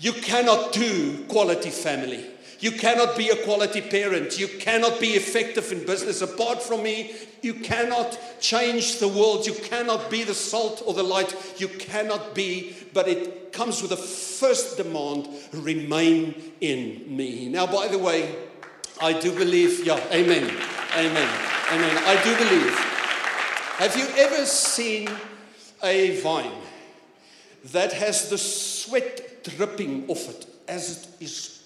you 0.00 0.12
cannot 0.12 0.72
do 0.72 1.24
quality 1.28 1.70
family. 1.70 2.24
You 2.60 2.72
cannot 2.72 3.16
be 3.16 3.28
a 3.28 3.36
quality 3.44 3.80
parent. 3.80 4.38
You 4.38 4.48
cannot 4.48 5.00
be 5.00 5.10
effective 5.10 5.70
in 5.70 5.86
business. 5.86 6.22
Apart 6.22 6.60
from 6.60 6.82
me, 6.82 7.12
you 7.40 7.54
cannot 7.54 8.18
change 8.40 8.98
the 8.98 9.06
world. 9.06 9.46
You 9.46 9.54
cannot 9.54 10.10
be 10.10 10.24
the 10.24 10.34
salt 10.34 10.82
or 10.84 10.92
the 10.92 11.04
light. 11.04 11.34
You 11.58 11.68
cannot 11.68 12.34
be, 12.34 12.74
but 12.92 13.06
it 13.06 13.52
comes 13.52 13.80
with 13.80 13.92
a 13.92 13.96
first 13.96 14.76
demand 14.76 15.28
remain 15.52 16.52
in 16.60 17.04
me. 17.16 17.48
Now, 17.48 17.66
by 17.66 17.86
the 17.86 17.98
way, 17.98 18.34
I 19.00 19.12
do 19.12 19.32
believe, 19.32 19.86
yeah, 19.86 20.00
amen, 20.10 20.50
amen, 20.96 21.30
amen. 21.72 22.02
I 22.06 22.20
do 22.24 22.36
believe. 22.36 22.74
Have 23.78 23.96
you 23.96 24.06
ever 24.16 24.44
seen 24.44 25.08
a 25.84 26.20
vine 26.20 26.50
that 27.66 27.92
has 27.92 28.30
the 28.30 28.38
sweat 28.38 29.44
dripping 29.44 30.08
off 30.08 30.28
it 30.28 30.46
as 30.68 30.90
it 30.90 31.24
is 31.24 31.62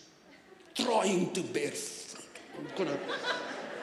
trying 0.74 1.32
to 1.32 1.42
bear 1.42 1.70
fruit. 1.70 2.26
I'm 2.58 2.66
gonna, 2.76 2.98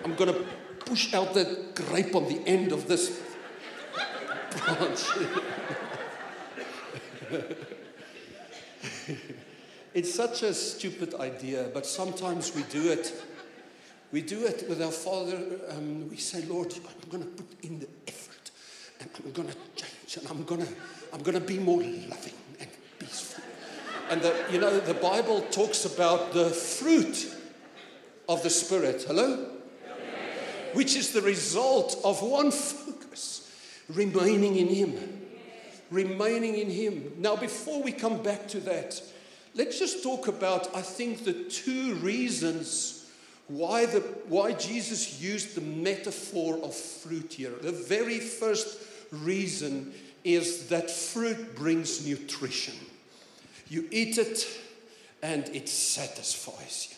I'm 0.05 0.15
gonna 0.15 0.35
push 0.79 1.13
out 1.13 1.33
the 1.33 1.65
grape 1.75 2.15
on 2.15 2.27
the 2.27 2.41
end 2.47 2.71
of 2.71 2.87
this 2.87 3.21
branch. 4.65 5.03
it's 9.93 10.13
such 10.13 10.43
a 10.43 10.53
stupid 10.53 11.15
idea, 11.15 11.69
but 11.73 11.85
sometimes 11.85 12.55
we 12.55 12.63
do 12.63 12.91
it. 12.91 13.13
We 14.11 14.21
do 14.21 14.45
it 14.45 14.65
with 14.67 14.81
our 14.81 14.91
Father. 14.91 15.39
Um, 15.69 16.09
we 16.09 16.17
say, 16.17 16.43
Lord, 16.45 16.73
I'm 16.73 17.09
going 17.09 17.23
to 17.23 17.29
put 17.29 17.63
in 17.63 17.79
the 17.79 17.87
effort, 18.07 18.51
and 18.99 19.09
I'm 19.23 19.31
going 19.31 19.49
to 19.49 19.55
change, 19.75 20.17
and 20.17 20.27
I'm 20.27 20.43
going 20.43 20.65
to, 20.65 20.73
I'm 21.13 21.21
going 21.21 21.39
to 21.39 21.45
be 21.45 21.59
more 21.59 21.81
loving 21.81 22.33
and 22.59 22.69
peaceful. 22.99 23.43
And 24.09 24.21
the, 24.21 24.35
you 24.51 24.59
know, 24.59 24.79
the 24.79 24.93
Bible 24.93 25.41
talks 25.51 25.85
about 25.85 26.33
the 26.33 26.49
fruit 26.49 27.35
of 28.27 28.43
the 28.43 28.49
Spirit. 28.49 29.03
Hello? 29.07 29.49
Which 30.73 30.95
is 30.95 31.13
the 31.13 31.21
result 31.21 31.99
of 32.03 32.21
one 32.21 32.51
focus 32.51 33.51
remaining 33.89 34.55
in 34.55 34.67
Him. 34.67 35.21
Remaining 35.89 36.55
in 36.55 36.69
Him. 36.69 37.13
Now, 37.17 37.35
before 37.35 37.81
we 37.81 37.91
come 37.91 38.21
back 38.21 38.47
to 38.49 38.59
that, 38.61 39.01
let's 39.55 39.79
just 39.79 40.03
talk 40.03 40.27
about, 40.27 40.75
I 40.75 40.81
think, 40.81 41.23
the 41.23 41.33
two 41.33 41.95
reasons 41.95 43.09
why, 43.47 43.87
the, 43.87 44.01
why 44.27 44.53
Jesus 44.53 45.19
used 45.19 45.55
the 45.55 45.61
metaphor 45.61 46.59
of 46.63 46.75
fruit 46.75 47.33
here. 47.33 47.53
The 47.61 47.71
very 47.71 48.19
first 48.19 48.77
reason 49.11 49.91
is 50.23 50.67
that 50.67 50.89
fruit 50.89 51.55
brings 51.55 52.05
nutrition. 52.05 52.75
You 53.69 53.87
eat 53.91 54.17
it 54.17 54.47
and 55.21 55.47
it 55.49 55.69
satisfies 55.69 56.89
you. 56.89 56.95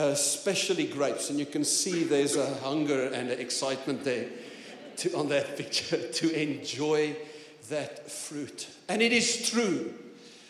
Uh, 0.00 0.10
especially 0.10 0.86
grapes, 0.86 1.28
and 1.28 1.40
you 1.40 1.46
can 1.46 1.64
see 1.64 2.04
there's 2.04 2.36
a 2.36 2.54
hunger 2.56 3.06
and 3.06 3.30
an 3.30 3.40
excitement 3.40 4.04
there 4.04 4.26
to, 4.96 5.12
on 5.16 5.28
that 5.28 5.56
picture 5.56 5.96
to 6.12 6.30
enjoy 6.40 7.16
that 7.68 8.08
fruit. 8.08 8.68
And 8.88 9.02
it 9.02 9.12
is 9.12 9.50
true 9.50 9.92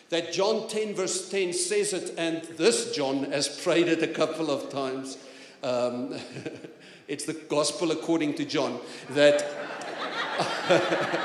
that 0.09 0.33
John 0.33 0.67
10, 0.67 0.93
verse 0.93 1.29
10 1.29 1.53
says 1.53 1.93
it, 1.93 2.13
and 2.17 2.43
this 2.57 2.95
John 2.95 3.31
has 3.31 3.47
prayed 3.47 3.87
it 3.87 4.03
a 4.03 4.07
couple 4.07 4.51
of 4.51 4.69
times. 4.69 5.17
Um, 5.63 6.15
it's 7.07 7.25
the 7.25 7.33
gospel 7.33 7.91
according 7.91 8.35
to 8.35 8.45
John 8.45 8.79
that 9.11 9.41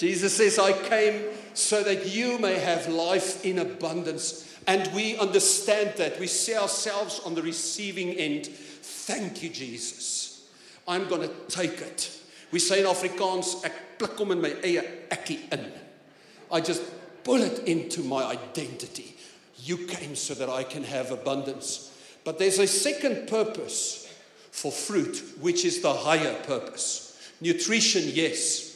Jesus 0.00 0.34
says, 0.34 0.58
I 0.58 0.72
came 0.72 1.24
so 1.52 1.82
that 1.82 2.06
you 2.06 2.38
may 2.38 2.58
have 2.58 2.88
life 2.88 3.44
in 3.44 3.58
abundance. 3.58 4.50
And 4.66 4.90
we 4.94 5.18
understand 5.18 5.92
that. 5.98 6.18
We 6.18 6.26
see 6.26 6.56
ourselves 6.56 7.20
on 7.26 7.34
the 7.34 7.42
receiving 7.42 8.14
end. 8.14 8.46
Thank 8.46 9.42
you, 9.42 9.50
Jesus. 9.50 10.48
I'm 10.88 11.06
going 11.06 11.28
to 11.28 11.34
take 11.48 11.82
it. 11.82 12.18
We 12.50 12.60
say 12.60 12.80
in 12.80 12.86
Afrikaans, 12.86 13.62
ek 13.62 13.98
pluk 13.98 14.16
hom 14.16 14.30
in 14.30 14.40
my 14.40 14.54
eie 14.64 15.38
in. 15.52 15.70
I 16.50 16.62
just 16.62 16.82
pull 17.22 17.42
it 17.42 17.58
into 17.68 18.00
my 18.02 18.24
identity. 18.24 19.14
You 19.58 19.86
came 19.86 20.16
so 20.16 20.32
that 20.32 20.48
I 20.48 20.64
can 20.64 20.84
have 20.84 21.10
abundance. 21.10 21.94
But 22.24 22.38
there's 22.38 22.58
a 22.58 22.66
second 22.66 23.28
purpose 23.28 24.10
for 24.50 24.72
fruit, 24.72 25.22
which 25.42 25.66
is 25.66 25.82
the 25.82 25.92
higher 25.92 26.42
purpose. 26.44 27.20
Nutrition, 27.42 28.04
yes. 28.06 28.69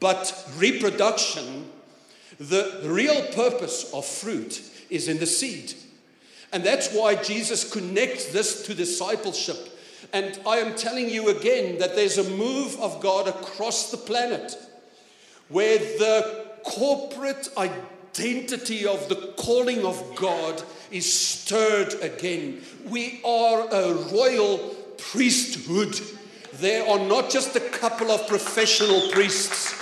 But 0.00 0.46
reproduction 0.56 1.70
the 2.38 2.80
real 2.84 3.22
purpose 3.32 3.92
of 3.92 4.04
fruit 4.04 4.60
is 4.90 5.08
in 5.08 5.18
the 5.18 5.26
seed. 5.26 5.74
And 6.52 6.64
that's 6.64 6.92
why 6.92 7.16
Jesus 7.16 7.70
connects 7.70 8.26
this 8.26 8.66
to 8.66 8.74
discipleship. 8.74 9.70
And 10.12 10.38
I 10.46 10.58
am 10.58 10.76
telling 10.76 11.08
you 11.08 11.28
again 11.28 11.78
that 11.78 11.96
there's 11.96 12.18
a 12.18 12.30
move 12.30 12.78
of 12.80 13.00
God 13.00 13.28
across 13.28 13.90
the 13.90 13.96
planet 13.96 14.56
where 15.48 15.78
the 15.78 16.46
corporate 16.62 17.48
identity 17.56 18.86
of 18.86 19.08
the 19.08 19.34
calling 19.36 19.84
of 19.84 20.16
God 20.16 20.62
is 20.90 21.12
stirred 21.12 21.94
again. 22.00 22.60
We 22.86 23.20
are 23.24 23.68
a 23.70 23.94
royal 24.12 24.58
priesthood. 24.96 26.00
There 26.54 26.88
are 26.88 27.00
not 27.00 27.30
just 27.30 27.56
a 27.56 27.60
couple 27.60 28.10
of 28.12 28.28
professional 28.28 29.10
priests, 29.10 29.74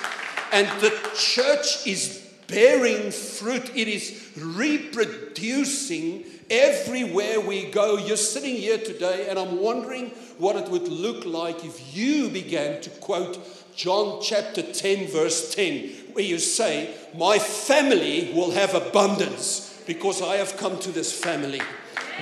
and 0.52 0.68
the 0.80 0.90
church 1.16 1.86
is 1.86 2.18
bearing 2.46 3.10
fruit, 3.10 3.74
it 3.74 3.88
is 3.88 4.30
reproducing 4.36 6.24
everywhere 6.50 7.40
we 7.40 7.64
go. 7.70 7.96
You're 7.96 8.16
sitting 8.18 8.56
here 8.56 8.78
today, 8.78 9.28
and 9.28 9.38
I'm 9.38 9.58
wondering 9.58 10.10
what 10.36 10.56
it 10.56 10.68
would 10.68 10.88
look 10.88 11.24
like 11.24 11.64
if 11.64 11.96
you 11.96 12.28
began 12.28 12.82
to 12.82 12.90
quote 12.90 13.38
John 13.74 14.20
chapter 14.22 14.62
10, 14.62 15.08
verse 15.08 15.54
10, 15.54 15.88
where 16.12 16.24
you 16.24 16.38
say, 16.38 16.94
My 17.16 17.38
family 17.38 18.30
will 18.34 18.50
have 18.50 18.74
abundance 18.74 19.82
because 19.86 20.20
I 20.20 20.36
have 20.36 20.58
come 20.58 20.78
to 20.80 20.92
this 20.92 21.18
family. 21.18 21.62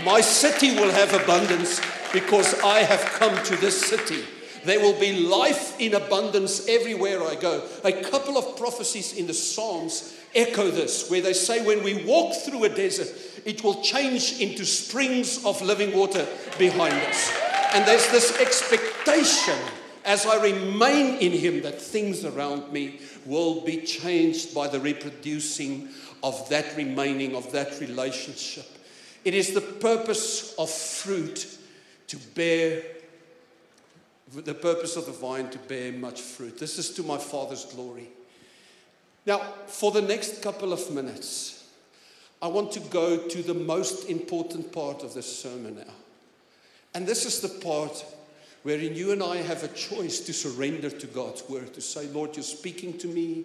My 0.04 0.20
city 0.20 0.76
will 0.76 0.90
have 0.90 1.12
abundance 1.12 1.80
because 2.12 2.58
I 2.60 2.80
have 2.80 3.00
come 3.00 3.42
to 3.44 3.56
this 3.56 3.84
city. 3.84 4.24
There 4.64 4.80
will 4.80 4.98
be 4.98 5.20
life 5.20 5.80
in 5.80 5.94
abundance 5.94 6.68
everywhere 6.68 7.22
I 7.22 7.34
go. 7.34 7.66
A 7.84 7.92
couple 7.92 8.36
of 8.36 8.56
prophecies 8.56 9.14
in 9.14 9.26
the 9.26 9.34
Psalms 9.34 10.16
echo 10.34 10.70
this, 10.70 11.10
where 11.10 11.22
they 11.22 11.32
say, 11.32 11.64
When 11.64 11.82
we 11.82 12.04
walk 12.04 12.34
through 12.34 12.64
a 12.64 12.68
desert, 12.68 13.08
it 13.44 13.64
will 13.64 13.82
change 13.82 14.40
into 14.40 14.64
springs 14.64 15.44
of 15.44 15.62
living 15.62 15.96
water 15.96 16.26
behind 16.58 16.94
us. 16.94 17.32
And 17.72 17.86
there's 17.86 18.10
this 18.10 18.38
expectation 18.40 19.56
as 20.04 20.26
I 20.26 20.42
remain 20.42 21.18
in 21.18 21.32
Him 21.32 21.62
that 21.62 21.80
things 21.80 22.24
around 22.24 22.72
me 22.72 23.00
will 23.26 23.62
be 23.62 23.78
changed 23.78 24.54
by 24.54 24.68
the 24.68 24.80
reproducing 24.80 25.88
of 26.22 26.48
that 26.48 26.76
remaining, 26.76 27.34
of 27.34 27.50
that 27.52 27.80
relationship. 27.80 28.66
It 29.24 29.34
is 29.34 29.52
the 29.52 29.60
purpose 29.60 30.54
of 30.54 30.70
fruit 30.70 31.58
to 32.08 32.16
bear, 32.34 32.82
the 34.34 34.54
purpose 34.54 34.96
of 34.96 35.06
the 35.06 35.12
vine 35.12 35.50
to 35.50 35.58
bear 35.58 35.92
much 35.92 36.20
fruit. 36.20 36.58
This 36.58 36.78
is 36.78 36.90
to 36.90 37.02
my 37.02 37.18
Father's 37.18 37.64
glory. 37.64 38.08
Now, 39.26 39.38
for 39.66 39.90
the 39.90 40.02
next 40.02 40.42
couple 40.42 40.72
of 40.72 40.90
minutes, 40.90 41.68
I 42.40 42.48
want 42.48 42.72
to 42.72 42.80
go 42.80 43.28
to 43.28 43.42
the 43.42 43.54
most 43.54 44.08
important 44.08 44.72
part 44.72 45.02
of 45.02 45.14
this 45.14 45.40
sermon 45.40 45.76
now. 45.76 45.92
And 46.94 47.06
this 47.06 47.26
is 47.26 47.40
the 47.40 47.60
part 47.60 48.04
wherein 48.62 48.94
you 48.94 49.12
and 49.12 49.22
I 49.22 49.36
have 49.36 49.62
a 49.62 49.68
choice 49.68 50.20
to 50.20 50.32
surrender 50.32 50.90
to 50.90 51.06
God's 51.06 51.48
word, 51.48 51.74
to 51.74 51.80
say, 51.80 52.06
Lord, 52.08 52.36
you're 52.36 52.42
speaking 52.42 52.96
to 52.98 53.06
me, 53.08 53.44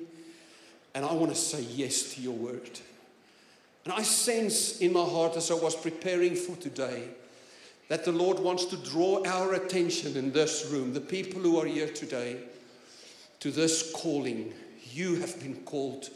and 0.93 1.05
I 1.05 1.13
want 1.13 1.31
to 1.31 1.37
say 1.37 1.61
yes 1.61 2.13
to 2.13 2.21
your 2.21 2.33
word. 2.33 2.79
And 3.83 3.93
I 3.93 4.01
sense 4.01 4.79
in 4.79 4.93
my 4.93 5.03
heart 5.03 5.35
as 5.37 5.51
I 5.51 5.55
was 5.55 5.75
preparing 5.75 6.35
for 6.35 6.55
today 6.55 7.09
that 7.87 8.03
the 8.03 8.11
Lord 8.11 8.39
wants 8.39 8.65
to 8.65 8.77
draw 8.77 9.23
our 9.25 9.53
attention 9.53 10.17
in 10.17 10.31
this 10.31 10.69
room, 10.71 10.93
the 10.93 11.01
people 11.01 11.41
who 11.41 11.59
are 11.59 11.65
here 11.65 11.87
today, 11.87 12.37
to 13.39 13.51
this 13.51 13.91
calling. 13.93 14.53
You 14.91 15.15
have 15.15 15.39
been 15.39 15.57
called 15.65 16.09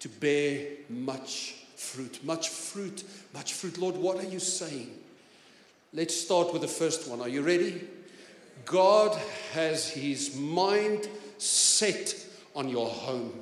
to 0.00 0.08
bear 0.08 0.66
much 0.88 1.54
fruit, 1.74 2.20
much 2.22 2.48
fruit, 2.48 3.02
much 3.34 3.54
fruit. 3.54 3.78
Lord, 3.78 3.96
what 3.96 4.18
are 4.18 4.28
you 4.28 4.38
saying? 4.38 4.90
Let's 5.92 6.14
start 6.14 6.52
with 6.52 6.62
the 6.62 6.68
first 6.68 7.08
one. 7.08 7.20
Are 7.20 7.28
you 7.28 7.42
ready? 7.42 7.80
God 8.64 9.16
has 9.52 9.88
his 9.88 10.36
mind 10.36 11.08
set 11.38 12.14
on 12.54 12.68
your 12.68 12.88
home. 12.88 13.32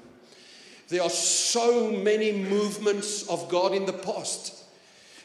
There 0.89 1.03
are 1.03 1.11
so 1.11 1.91
many 1.91 2.33
movements 2.33 3.29
of 3.29 3.49
God 3.49 3.75
in 3.75 3.87
the 3.87 3.93
past 3.93 4.64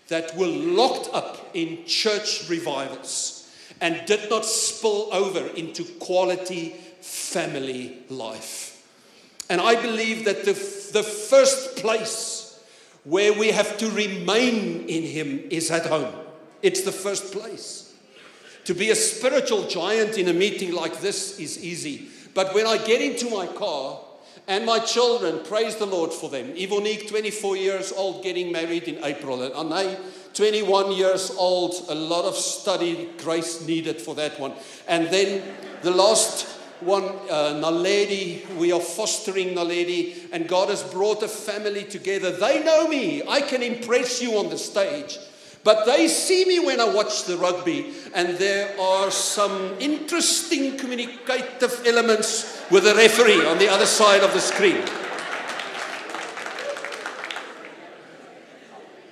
that 0.10 0.36
were 0.36 0.48
locked 0.48 1.10
up 1.14 1.50
in 1.54 1.86
church 1.86 2.50
revivals 2.50 3.50
and 3.82 4.06
did 4.06 4.30
not 4.30 4.46
spill 4.46 5.10
over 5.14 5.48
into 5.56 5.84
quality 5.84 6.70
family 7.02 7.98
life. 8.10 8.86
And 9.50 9.62
I 9.62 9.82
believe 9.82 10.26
that 10.26 10.46
the, 10.46 10.54
the 10.94 11.04
first 11.04 11.78
place 11.78 12.64
where 13.04 13.34
we 13.34 13.50
have 13.50 13.78
to 13.78 13.90
remain 13.90 14.88
in 14.88 15.04
Him 15.04 15.44
is 15.50 15.72
at 15.72 15.86
home. 15.86 16.14
It's 16.62 16.82
the 16.82 16.92
first 16.92 17.32
place. 17.32 17.94
To 18.66 18.74
be 18.74 18.92
a 18.92 18.96
spiritual 18.96 19.68
giant 19.68 20.18
in 20.18 20.28
a 20.28 20.34
meeting 20.34 20.74
like 20.74 21.00
this 21.02 21.40
is 21.40 21.64
easy. 21.64 22.10
But 22.34 22.54
when 22.54 22.68
I 22.68 22.78
get 22.78 23.02
into 23.02 23.30
my 23.30 23.48
car 23.48 24.00
and 24.50 24.66
my 24.66 24.80
children, 24.80 25.42
praise 25.46 25.76
the 25.76 25.86
Lord 25.86 26.12
for 26.12 26.28
them. 26.28 26.54
Ivonique, 26.56 27.08
24 27.08 27.56
years 27.56 27.92
old, 27.92 28.24
getting 28.24 28.52
married 28.52 28.84
in 28.84 29.02
April. 29.06 29.44
And 29.44 29.54
Anay, 29.54 30.00
21 30.34 30.92
years 30.94 31.30
old, 31.38 31.76
a 31.88 31.94
lot 31.94 32.26
of 32.26 32.36
study, 32.36 33.12
grace 33.20 33.66
needed 33.68 34.02
for 34.02 34.16
that 34.16 34.40
one. 34.40 34.54
And 34.88 35.08
then 35.10 35.44
the 35.84 35.92
last 35.92 36.48
one, 36.82 37.04
uh, 37.04 37.62
Naledi, 37.62 38.44
we 38.56 38.72
are 38.72 38.80
fostering 38.80 39.50
Naledi, 39.50 40.16
and 40.32 40.48
God 40.48 40.70
has 40.70 40.82
brought 40.82 41.22
a 41.22 41.28
family 41.28 41.84
together. 41.84 42.32
They 42.32 42.64
know 42.64 42.88
me. 42.88 43.22
I 43.28 43.42
can 43.42 43.62
impress 43.62 44.20
you 44.20 44.40
on 44.40 44.50
the 44.50 44.58
stage. 44.58 45.20
But 45.64 45.86
they 45.86 46.08
see 46.08 46.46
me 46.46 46.60
when 46.60 46.80
I 46.80 46.94
watch 46.94 47.26
the 47.26 47.38
rugby, 47.38 47.94
and 48.14 48.38
there 48.38 48.80
are 48.80 49.12
some 49.12 49.76
interesting 49.80 50.78
communicative 50.78 51.82
elements 51.86 52.64
with 52.72 52.86
the 52.86 52.96
referee 52.96 53.46
on 53.46 53.58
the 53.58 53.68
other 53.68 53.86
side 53.86 54.24
of 54.24 54.34
the 54.34 54.40
screen. 54.40 54.82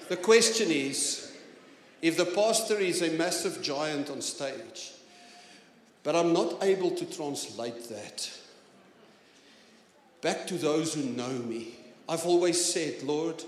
The 0.07 0.17
question 0.17 0.71
is 0.71 1.35
if 2.01 2.15
the 2.15 2.25
pastor 2.25 2.77
is 2.77 3.01
a 3.01 3.11
massive 3.11 3.61
giant 3.61 4.09
on 4.09 4.21
stage, 4.21 4.93
but 6.03 6.15
I'm 6.15 6.31
not 6.31 6.63
able 6.63 6.91
to 6.91 7.05
translate 7.05 7.89
that 7.89 8.31
back 10.21 10.47
to 10.47 10.53
those 10.53 10.93
who 10.93 11.03
know 11.03 11.27
me. 11.27 11.75
I've 12.07 12.25
always 12.25 12.63
said, 12.63 13.03
Lord, 13.03 13.43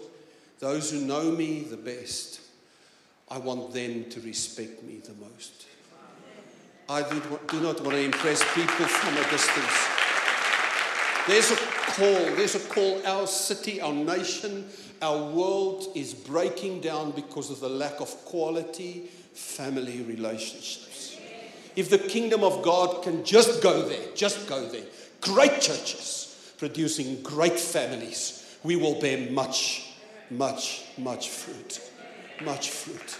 those 0.60 0.92
who 0.92 1.00
know 1.00 1.32
me 1.32 1.62
the 1.62 1.78
best 1.78 2.38
I 3.32 3.38
want 3.38 3.74
them 3.74 4.10
to 4.10 4.20
respect 4.22 4.82
me 4.84 5.02
the 5.06 5.13
most. 5.13 5.68
I 6.89 7.04
do 7.04 7.62
not 7.62 7.82
want 7.82 7.92
to 7.92 8.00
impress 8.00 8.42
people 8.56 8.86
from 8.88 9.15
a 9.15 9.30
distance. 9.30 9.88
There's 11.28 11.52
a 11.52 11.56
call, 11.56 12.36
there's 12.36 12.56
a 12.56 12.68
call. 12.70 13.06
Our 13.06 13.28
city, 13.28 13.80
our 13.82 13.94
nation, 13.94 14.68
our 15.00 15.32
world 15.32 15.86
is 15.96 16.15
breaking 16.15 16.82
down 16.82 17.12
because 17.12 17.52
of 17.52 17.60
the 17.60 17.70
lack 17.70 18.02
of 18.02 18.10
quality 18.26 19.12
family 19.34 20.02
relationships. 20.02 21.18
If 21.76 21.92
the 21.92 22.00
kingdom 22.00 22.44
of 22.44 22.63
God 22.63 23.04
can 23.04 23.24
just 23.24 23.62
go 23.62 23.88
there, 23.88 24.08
just 24.15 24.50
go 24.50 24.68
there, 24.68 24.86
great 25.22 25.62
churches 25.62 26.54
producing 26.58 27.22
great 27.22 27.60
families, 27.60 28.58
we 28.63 28.76
will 28.76 29.00
bear 29.00 29.30
much, 29.30 29.94
much, 30.32 30.84
much 30.98 31.30
fruit 31.30 31.88
much 32.41 32.69
fruit. 32.69 33.17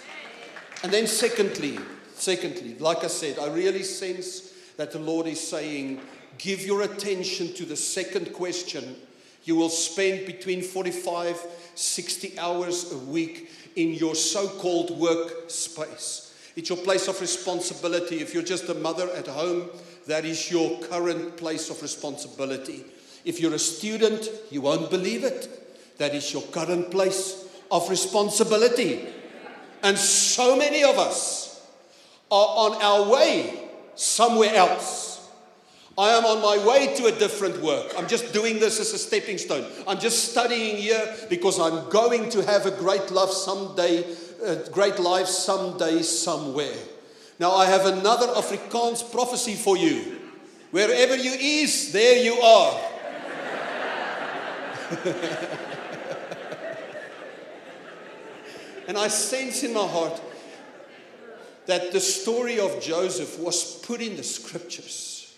And 0.84 0.91
then, 0.91 1.08
secondly, 1.08 1.77
secondly, 2.13 2.75
like 2.79 3.03
I 3.03 3.08
said, 3.08 3.39
I 3.39 3.47
really 3.47 3.84
sense 3.84 4.53
that 4.77 4.91
the 4.91 4.99
Lord 4.99 5.27
is 5.27 5.45
saying, 5.45 5.99
give 6.38 6.62
your 6.62 6.84
attention 6.84 7.53
to 7.55 7.65
the 7.65 7.75
second 7.75 8.34
question. 8.34 8.95
You 9.43 9.55
will 9.55 9.69
spend 9.69 10.25
between 10.25 10.62
45, 10.62 11.41
60 11.75 12.39
hours 12.39 12.91
a 12.91 12.97
week 12.97 13.49
in 13.75 13.93
your 13.93 14.15
so 14.15 14.47
called 14.47 14.97
work 14.97 15.49
space. 15.49 16.34
It's 16.55 16.69
your 16.69 16.77
place 16.77 17.08
of 17.08 17.19
responsibility. 17.21 18.21
If 18.21 18.34
you're 18.34 18.43
just 18.43 18.69
a 18.69 18.73
mother 18.73 19.10
at 19.15 19.27
home, 19.27 19.69
that 20.08 20.25
is 20.25 20.51
your 20.51 20.79
current 20.82 21.38
place 21.38 21.69
of 21.69 21.82
responsibility. 21.82 22.86
If 23.25 23.39
you're 23.39 23.53
a 23.53 23.60
student, 23.60 24.29
you 24.49 24.62
won't 24.62 24.89
believe 24.89 25.23
it. 25.23 25.97
That 25.97 26.15
is 26.15 26.34
your 26.34 26.43
current 26.43 26.89
place 26.89 27.48
of 27.71 27.89
responsibility. 27.89 29.08
And 29.84 29.97
so 29.97 30.55
many 30.58 30.84
of 30.84 30.97
us 30.97 31.65
are 32.32 32.47
on 32.47 32.82
our 32.82 33.10
way 33.10 33.69
somewhere 33.95 34.53
else. 34.53 35.10
I 35.97 36.12
am 36.12 36.23
on 36.25 36.41
my 36.41 36.65
way 36.65 36.95
to 36.95 37.08
a 37.08 37.12
different 37.12 37.62
work. 37.62 37.93
I'm 37.97 38.08
just 38.08 38.32
doing 38.32 38.60
this 38.60 38.79
as 38.79 38.93
a 38.93 38.97
stepping 38.97 39.38
stone. 39.38 39.65
I'm 39.86 39.99
just 39.99 40.32
studying 40.32 40.77
here 40.77 41.15
because 41.29 41.60
I'm 41.60 41.89
going 41.89 42.29
to 42.29 42.41
have 42.43 42.65
a 42.65 42.71
great 42.71 43.12
love 43.12 43.32
someday, 43.32 44.05
a 44.41 44.55
great 44.69 44.97
life 44.99 45.27
someday, 45.27 46.01
somewhere. 46.01 46.77
Now, 47.38 47.51
I 47.51 47.65
have 47.65 47.86
another 47.86 48.27
Afrikaans 48.27 49.12
prophecy 49.12 49.55
for 49.55 49.75
you. 49.75 50.19
Wherever 50.71 51.15
you 51.15 51.32
is, 51.32 51.91
there 51.91 52.23
you 52.23 52.34
are. 52.36 52.82
And 58.89 58.97
I 58.97 59.08
sense 59.08 59.62
in 59.62 59.75
my 59.75 59.86
heart 59.86 60.19
that 61.67 61.91
the 61.91 61.99
story 61.99 62.60
of 62.60 62.82
Joseph 62.82 63.38
was 63.38 63.78
put 63.84 64.02
in 64.02 64.17
the 64.17 64.23
scriptures 64.23 65.32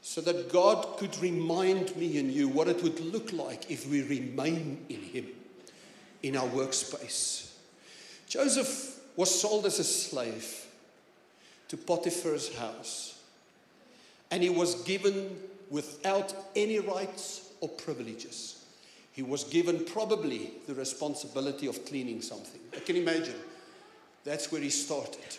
so 0.00 0.22
that 0.22 0.50
God 0.50 0.96
could 0.96 1.18
remind 1.18 1.94
me 1.96 2.18
and 2.18 2.32
you 2.32 2.48
what 2.48 2.66
it 2.66 2.82
would 2.82 2.98
look 2.98 3.30
like 3.34 3.70
if 3.70 3.86
we 3.86 4.00
remain 4.04 4.86
in 4.88 5.02
Him 5.02 5.26
in 6.22 6.34
our 6.34 6.48
workspace. 6.48 7.50
Joseph 8.26 9.00
was 9.16 9.38
sold 9.38 9.66
as 9.66 9.78
a 9.78 9.84
slave 9.84 10.64
to 11.68 11.76
Potiphar's 11.76 12.56
house, 12.56 13.20
and 14.30 14.42
he 14.42 14.48
was 14.48 14.76
given 14.84 15.36
without 15.68 16.34
any 16.56 16.78
rights 16.78 17.50
or 17.60 17.68
privileges. 17.68 18.55
He 19.16 19.22
was 19.22 19.44
given 19.44 19.82
probably 19.86 20.50
the 20.66 20.74
responsibility 20.74 21.66
of 21.66 21.86
cleaning 21.86 22.20
something. 22.20 22.60
I 22.76 22.80
can 22.80 22.96
imagine 22.96 23.34
that's 24.24 24.52
where 24.52 24.60
he 24.60 24.68
started. 24.68 25.38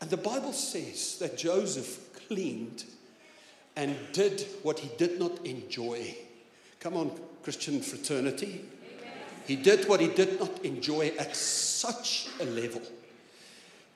And 0.00 0.10
the 0.10 0.16
Bible 0.16 0.52
says 0.52 1.16
that 1.20 1.38
Joseph 1.38 2.12
cleaned 2.26 2.82
and 3.76 3.96
did 4.12 4.44
what 4.64 4.80
he 4.80 4.90
did 4.98 5.20
not 5.20 5.46
enjoy. 5.46 6.16
Come 6.80 6.96
on, 6.96 7.12
Christian 7.44 7.82
fraternity. 7.82 8.64
He 9.46 9.54
did 9.54 9.88
what 9.88 10.00
he 10.00 10.08
did 10.08 10.40
not 10.40 10.64
enjoy 10.64 11.12
at 11.20 11.36
such 11.36 12.26
a 12.40 12.44
level. 12.46 12.82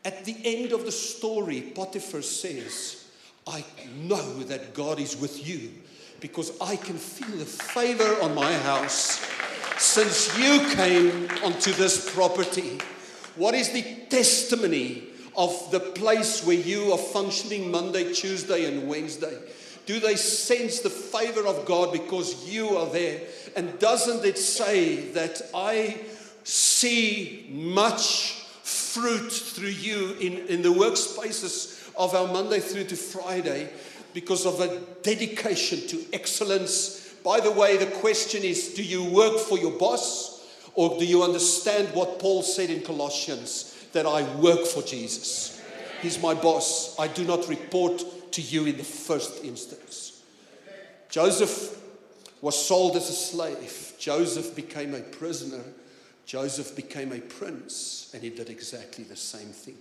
At 0.05 0.25
the 0.25 0.37
end 0.45 0.71
of 0.71 0.85
the 0.85 0.93
story, 0.93 1.73
Potiphar 1.75 2.23
says, 2.23 3.05
I 3.49 3.65
know 3.97 4.45
that 4.45 4.75
God 4.75 5.01
is 5.01 5.17
with 5.17 5.45
you 5.45 5.73
because 6.21 6.53
I 6.61 6.77
can 6.77 6.97
feel 6.97 7.37
the 7.37 7.45
favor 7.45 8.21
on 8.23 8.35
my 8.35 8.53
house 8.53 9.25
since 9.79 10.37
you 10.39 10.61
came 10.75 11.29
onto 11.45 11.73
this 11.73 12.13
property. 12.15 12.79
What 13.37 13.55
is 13.55 13.71
the 13.71 13.83
testimony 14.09 15.05
of 15.37 15.71
the 15.71 15.81
place 15.81 16.45
where 16.45 16.57
you 16.57 16.93
are 16.93 16.99
functioning 16.99 17.71
Monday, 17.71 18.13
Tuesday, 18.13 18.65
and 18.65 18.89
Wednesday? 18.89 19.37
Do 19.85 20.01
they 20.01 20.17
sense 20.17 20.81
the 20.81 20.91
favor 20.91 21.47
of 21.47 21.65
God 21.67 21.93
because 21.93 22.49
you 22.49 22.77
are 22.77 22.91
there? 22.91 23.21
And 23.55 23.79
doesn't 23.79 24.25
it 24.25 24.39
say 24.39 25.11
that 25.11 25.43
I 25.55 26.01
see 26.43 27.49
much 27.51 28.33
fruit 28.63 29.31
through 29.31 29.69
you 29.69 30.17
in, 30.21 30.39
in 30.49 30.63
the 30.63 30.73
workspaces 30.73 31.93
of 31.97 32.15
our 32.15 32.27
Monday 32.27 32.61
through 32.61 32.85
to 32.85 32.97
Friday 32.97 33.69
because 34.17 34.47
of 34.47 34.61
a 34.63 34.81
dedication 35.03 35.87
to 35.89 36.03
excellence? 36.15 37.13
By 37.23 37.39
the 37.39 37.51
way, 37.51 37.77
the 37.77 37.85
question 37.85 38.43
is 38.45 38.73
do 38.73 38.83
you 38.83 39.05
work 39.05 39.39
for 39.39 39.59
your 39.59 39.73
boss 39.73 40.43
or 40.75 40.99
do 40.99 41.05
you 41.05 41.23
understand 41.23 41.89
what 41.93 42.19
Paul 42.19 42.43
said 42.43 42.71
in 42.71 42.81
Colossians 42.81 43.77
that 43.93 44.07
I 44.07 44.23
work 44.37 44.65
for 44.65 44.83
Jesus? 44.83 45.63
He's 46.01 46.19
my 46.19 46.33
boss. 46.33 46.99
I 46.99 47.09
do 47.09 47.25
not 47.25 47.47
report 47.47 48.03
to 48.33 48.41
you 48.41 48.65
in 48.65 48.79
the 48.79 48.85
first 48.85 49.45
instance. 49.45 50.23
Joseph 51.11 51.79
was 52.41 52.57
sold 52.67 52.97
as 52.97 53.11
a 53.11 53.13
slave. 53.13 53.93
Joseph 53.99 54.57
became 54.57 54.95
a 54.95 55.01
prisoner. 55.01 55.63
Joseph 56.25 56.75
became 56.75 57.13
a 57.13 57.21
prince, 57.21 58.11
and 58.15 58.23
he 58.23 58.31
did 58.31 58.49
exactly 58.49 59.05
the 59.05 59.15
same 59.15 59.49
thing. 59.49 59.77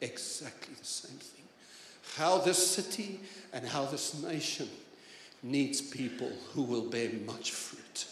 Exactly 0.00 0.74
the 0.78 0.86
same 0.86 1.18
thing. 1.18 1.39
How 2.16 2.38
this 2.38 2.70
city 2.70 3.20
and 3.52 3.66
how 3.66 3.86
this 3.86 4.22
nation 4.22 4.68
needs 5.42 5.80
people 5.80 6.30
who 6.52 6.62
will 6.62 6.88
bear 6.88 7.10
much 7.26 7.52
fruit, 7.52 8.06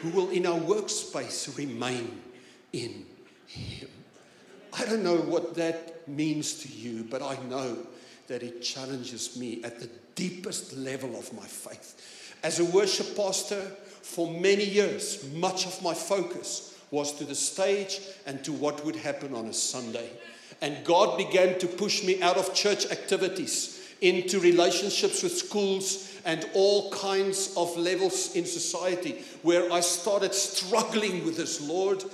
who 0.00 0.10
will 0.10 0.30
in 0.30 0.46
our 0.46 0.58
workspace 0.58 1.56
remain 1.56 2.20
in 2.72 3.06
Him. 3.46 3.88
I 4.72 4.84
don't 4.84 5.02
know 5.02 5.16
what 5.16 5.54
that 5.54 6.08
means 6.08 6.62
to 6.62 6.68
you, 6.68 7.04
but 7.04 7.22
I 7.22 7.36
know 7.48 7.78
that 8.28 8.42
it 8.42 8.62
challenges 8.62 9.36
me 9.36 9.62
at 9.64 9.80
the 9.80 9.88
deepest 10.14 10.76
level 10.76 11.16
of 11.16 11.32
my 11.32 11.46
faith. 11.46 12.34
As 12.42 12.60
a 12.60 12.64
worship 12.64 13.16
pastor, 13.16 13.60
for 14.02 14.30
many 14.30 14.64
years, 14.64 15.28
much 15.34 15.66
of 15.66 15.82
my 15.82 15.94
focus 15.94 16.74
was 16.90 17.12
to 17.14 17.24
the 17.24 17.34
stage 17.34 18.00
and 18.26 18.42
to 18.44 18.52
what 18.52 18.84
would 18.84 18.96
happen 18.96 19.34
on 19.34 19.46
a 19.46 19.52
Sunday. 19.52 20.10
And 20.60 20.84
God 20.84 21.16
began 21.16 21.58
to 21.60 21.66
push 21.66 22.04
me 22.04 22.20
out 22.20 22.36
of 22.36 22.54
church 22.54 22.90
activities 22.90 23.80
into 24.00 24.40
relationships 24.40 25.22
with 25.22 25.36
schools 25.36 26.20
and 26.24 26.48
all 26.54 26.90
kinds 26.92 27.54
of 27.56 27.76
levels 27.76 28.34
in 28.34 28.44
society 28.44 29.22
where 29.42 29.72
I 29.72 29.80
started 29.80 30.34
struggling 30.34 31.24
with 31.24 31.36
this. 31.36 31.60
Lord, 31.60 32.04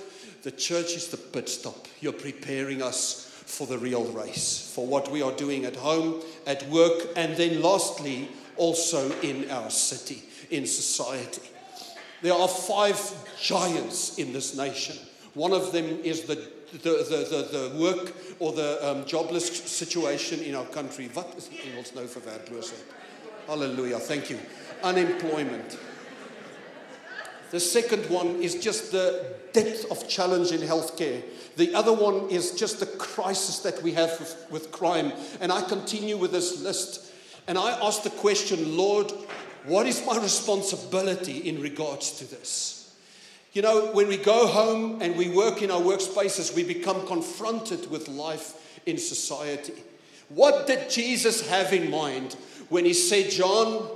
the 0.43 0.51
church 0.51 0.95
is 0.95 1.07
the 1.07 1.17
pit 1.17 1.49
stop. 1.49 1.87
You're 2.01 2.13
preparing 2.13 2.81
us 2.81 3.25
for 3.45 3.67
the 3.67 3.77
real 3.77 4.05
race, 4.05 4.71
for 4.73 4.85
what 4.85 5.11
we 5.11 5.21
are 5.21 5.31
doing 5.31 5.65
at 5.65 5.75
home, 5.75 6.21
at 6.47 6.67
work, 6.69 7.07
and 7.15 7.35
then 7.37 7.61
lastly, 7.61 8.29
also 8.57 9.11
in 9.21 9.49
our 9.49 9.69
city, 9.69 10.23
in 10.49 10.65
society. 10.65 11.41
There 12.21 12.33
are 12.33 12.47
five 12.47 12.99
giants 13.39 14.17
in 14.17 14.33
this 14.33 14.55
nation. 14.57 14.97
One 15.33 15.51
of 15.51 15.71
them 15.71 15.99
is 16.03 16.23
the, 16.23 16.51
the, 16.83 16.89
the, 17.09 17.47
the, 17.51 17.57
the 17.57 17.79
work 17.79 18.13
or 18.39 18.51
the 18.53 18.89
um, 18.89 19.05
jobless 19.05 19.47
situation 19.47 20.41
in 20.41 20.55
our 20.55 20.65
country. 20.65 21.09
Wat 21.13 21.33
is 21.37 21.49
Engels 21.65 21.93
nou 21.95 22.05
vir 22.07 22.21
werkloosheid? 22.25 22.93
Hallelujah. 23.47 23.99
Thank 23.99 24.29
you. 24.29 24.39
Unemployment. 24.83 25.77
The 27.51 27.59
second 27.59 28.09
one 28.09 28.41
is 28.41 28.55
just 28.55 28.91
the 28.91 29.35
depth 29.53 29.89
of 29.91 30.07
challenge 30.09 30.51
in 30.51 30.61
healthcare. 30.61 31.21
The 31.55 31.73
other 31.73 31.93
one 31.93 32.29
is 32.29 32.51
just 32.51 32.79
the 32.79 32.85
crisis 32.85 33.59
that 33.59 33.81
we 33.81 33.93
have 33.93 34.19
with, 34.19 34.47
with 34.49 34.71
crime. 34.71 35.13
And 35.39 35.51
I 35.51 35.61
continue 35.61 36.17
with 36.17 36.31
this 36.31 36.61
list. 36.61 37.11
And 37.47 37.57
I 37.57 37.71
ask 37.81 38.03
the 38.03 38.09
question, 38.09 38.75
Lord, 38.75 39.11
what 39.65 39.85
is 39.85 40.05
my 40.05 40.17
responsibility 40.17 41.37
in 41.47 41.61
regards 41.61 42.17
to 42.17 42.25
this? 42.25 42.84
You 43.55 43.61
know, 43.61 43.93
when 43.93 44.09
we 44.09 44.17
go 44.17 44.47
home 44.47 45.01
and 45.01 45.15
we 45.15 45.29
work 45.29 45.61
in 45.61 45.71
our 45.71 45.79
workspaces, 45.79 46.53
we 46.53 46.65
become 46.65 47.07
confronted 47.07 47.89
with 47.89 48.09
life 48.09 48.81
in 48.85 48.97
society. 48.97 49.75
What 50.27 50.67
did 50.67 50.89
Jesus 50.89 51.47
have 51.47 51.71
in 51.71 51.89
mind 51.89 52.33
when 52.67 52.83
he 52.83 52.93
said, 52.93 53.31
John, 53.31 53.87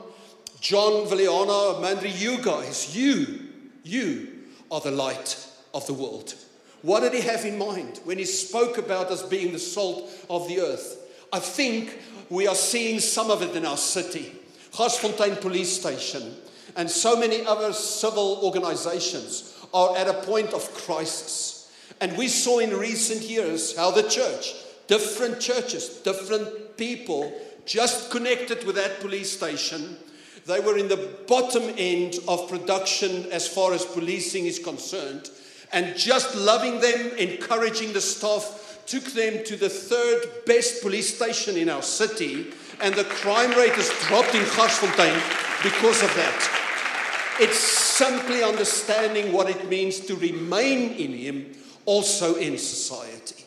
John, 0.62 1.06
Valiana, 1.08 1.82
Mandri, 1.82 2.17
you 2.17 2.41
guys, 2.41 2.95
you, 2.95 3.50
you 3.84 4.30
are 4.72 4.80
the 4.80 4.91
light 4.91 5.45
of 5.74 5.86
the 5.88 5.93
world? 5.93 6.36
What 6.82 7.02
did 7.02 7.13
he 7.13 7.19
have 7.19 7.43
in 7.43 7.58
mind 7.58 8.00
when 8.06 8.17
he 8.17 8.24
spoke 8.24 8.78
about 8.78 9.12
us 9.12 9.24
being 9.24 9.52
the 9.52 9.60
salt 9.60 10.10
of 10.30 10.48
the 10.48 10.62
earth? 10.62 11.06
I 11.34 11.39
think 11.39 12.00
we 12.30 12.48
are 12.48 12.56
seeing 12.56 13.02
some 13.02 13.30
of 13.30 13.41
it 13.41 13.54
in 13.58 13.65
our 13.65 13.76
city. 13.76 14.32
Garsfontein 14.72 15.41
Police 15.41 15.82
Station 15.82 16.34
and 16.75 16.89
so 16.89 17.15
many 17.15 17.45
other 17.45 17.73
civil 17.73 18.39
organizations 18.43 19.58
are 19.73 19.97
at 19.97 20.08
a 20.08 20.21
point 20.25 20.53
of 20.53 20.73
crisis. 20.73 21.71
And 22.01 22.17
we 22.17 22.27
saw 22.27 22.60
in 22.60 22.77
recent 22.77 23.21
years 23.21 23.75
how 23.75 23.91
the 23.91 24.03
church, 24.03 24.53
different 24.88 25.39
churches, 25.39 25.89
different 26.03 26.77
people, 26.77 27.34
just 27.65 28.10
connected 28.10 28.65
with 28.65 28.75
that 28.75 28.99
police 28.99 29.32
station, 29.32 29.97
they 30.45 30.60
were 30.60 30.77
in 30.77 30.88
the 30.88 31.15
bottom 31.27 31.63
end 31.77 32.15
of 32.27 32.49
production 32.49 33.32
as 33.32 33.47
far 33.47 33.73
as 33.73 33.86
policing 33.86 34.45
is 34.45 34.60
concerned. 34.60 35.29
And 35.71 35.95
just 35.95 36.36
loving 36.36 36.79
them, 36.79 37.12
encouraging 37.17 37.93
the 37.93 38.01
staff, 38.01 38.82
took 38.88 39.03
them 39.03 39.43
to 39.45 39.55
the 39.55 39.69
third 39.69 40.45
best 40.47 40.82
police 40.82 41.15
station 41.15 41.55
in 41.55 41.69
our 41.69 41.84
city. 41.84 42.47
And 42.82 42.95
the 42.95 43.03
crime 43.03 43.51
rate 43.51 43.73
has 43.73 43.89
dropped 44.08 44.34
in 44.34 44.41
Garsfontein 44.41 45.13
because 45.62 46.01
of 46.01 46.10
that. 46.15 46.59
It's 47.39 47.58
simply 47.58 48.43
understanding 48.43 49.32
what 49.32 49.49
it 49.49 49.69
means 49.69 50.02
to 50.02 50.15
remain 50.17 50.91
in 50.91 51.13
Him 51.13 51.56
also 51.86 52.36
in 52.36 52.58
society. 52.58 53.45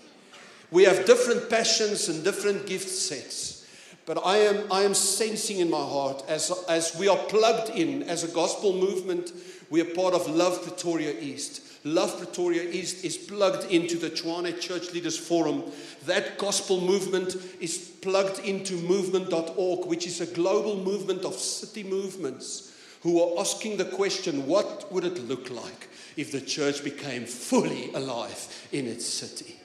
We 0.70 0.84
have 0.84 1.04
different 1.04 1.50
passions 1.50 2.08
and 2.08 2.24
different 2.24 2.66
gift 2.66 2.88
sets. 2.88 3.68
But 4.06 4.26
I 4.26 4.38
am, 4.38 4.72
I 4.72 4.82
am 4.82 4.94
sensing 4.94 5.58
in 5.58 5.68
my 5.68 5.76
heart 5.76 6.24
as, 6.26 6.50
as 6.70 6.96
we 6.98 7.06
are 7.06 7.18
plugged 7.18 7.68
in 7.70 8.04
as 8.04 8.24
a 8.24 8.28
gospel 8.28 8.72
movement, 8.72 9.30
we 9.68 9.82
are 9.82 9.94
part 9.94 10.14
of 10.14 10.26
Love 10.26 10.62
Pretoria 10.62 11.14
East. 11.20 11.60
Love 11.84 12.16
Pretoria 12.16 12.62
East 12.62 13.04
is 13.04 13.18
plugged 13.18 13.70
into 13.70 13.98
the 13.98 14.08
Tshwane 14.08 14.58
Church 14.58 14.92
Leaders 14.92 15.18
Forum. 15.18 15.64
That 16.06 16.38
gospel 16.38 16.80
movement 16.80 17.36
is 17.60 17.92
plugged 18.00 18.38
into 18.38 18.74
movement.org, 18.74 19.86
which 19.86 20.06
is 20.06 20.22
a 20.22 20.26
global 20.26 20.76
movement 20.76 21.24
of 21.24 21.34
city 21.34 21.82
movements 21.82 22.71
who 23.02 23.20
are 23.20 23.40
asking 23.40 23.76
the 23.76 23.84
question 23.84 24.46
what 24.46 24.90
would 24.92 25.04
it 25.04 25.28
look 25.28 25.50
like 25.50 25.88
if 26.16 26.30
the 26.32 26.40
church 26.40 26.84
became 26.84 27.26
fully 27.26 27.92
alive 27.94 28.66
in 28.72 28.86
its 28.86 29.06
city? 29.06 29.56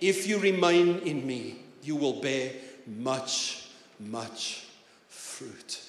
If 0.00 0.26
you 0.26 0.38
remain 0.38 0.98
in 1.00 1.26
me, 1.26 1.56
you 1.82 1.96
will 1.96 2.20
bear 2.20 2.52
much, 2.86 3.68
much 3.98 4.66
fruit. 5.08 5.80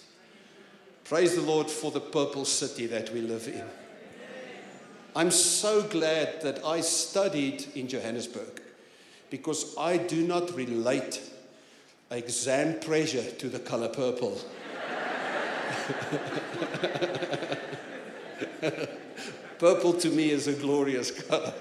Praise 1.04 1.36
the 1.36 1.42
Lord 1.42 1.70
for 1.70 1.90
the 1.90 2.00
purple 2.00 2.46
city 2.46 2.86
that 2.88 3.12
we 3.12 3.22
live 3.22 3.48
in. 3.48 3.64
I'm 5.16 5.32
so 5.32 5.82
glad 5.82 6.42
that 6.42 6.64
I 6.64 6.82
studied 6.82 7.66
in 7.76 7.88
Johannesburg 7.88 8.62
because 9.30 9.76
I 9.78 9.98
do 9.98 10.28
not 10.28 10.56
relate 10.56 11.22
exam 12.12 12.80
pressure 12.80 13.32
to 13.32 13.50
the 13.50 13.60
color 13.60 13.90
purple. 13.90 14.40
Purple 19.60 19.94
to 19.94 20.10
me 20.10 20.32
is 20.32 20.48
a 20.48 20.54
glorious 20.54 21.12
color. 21.12 21.54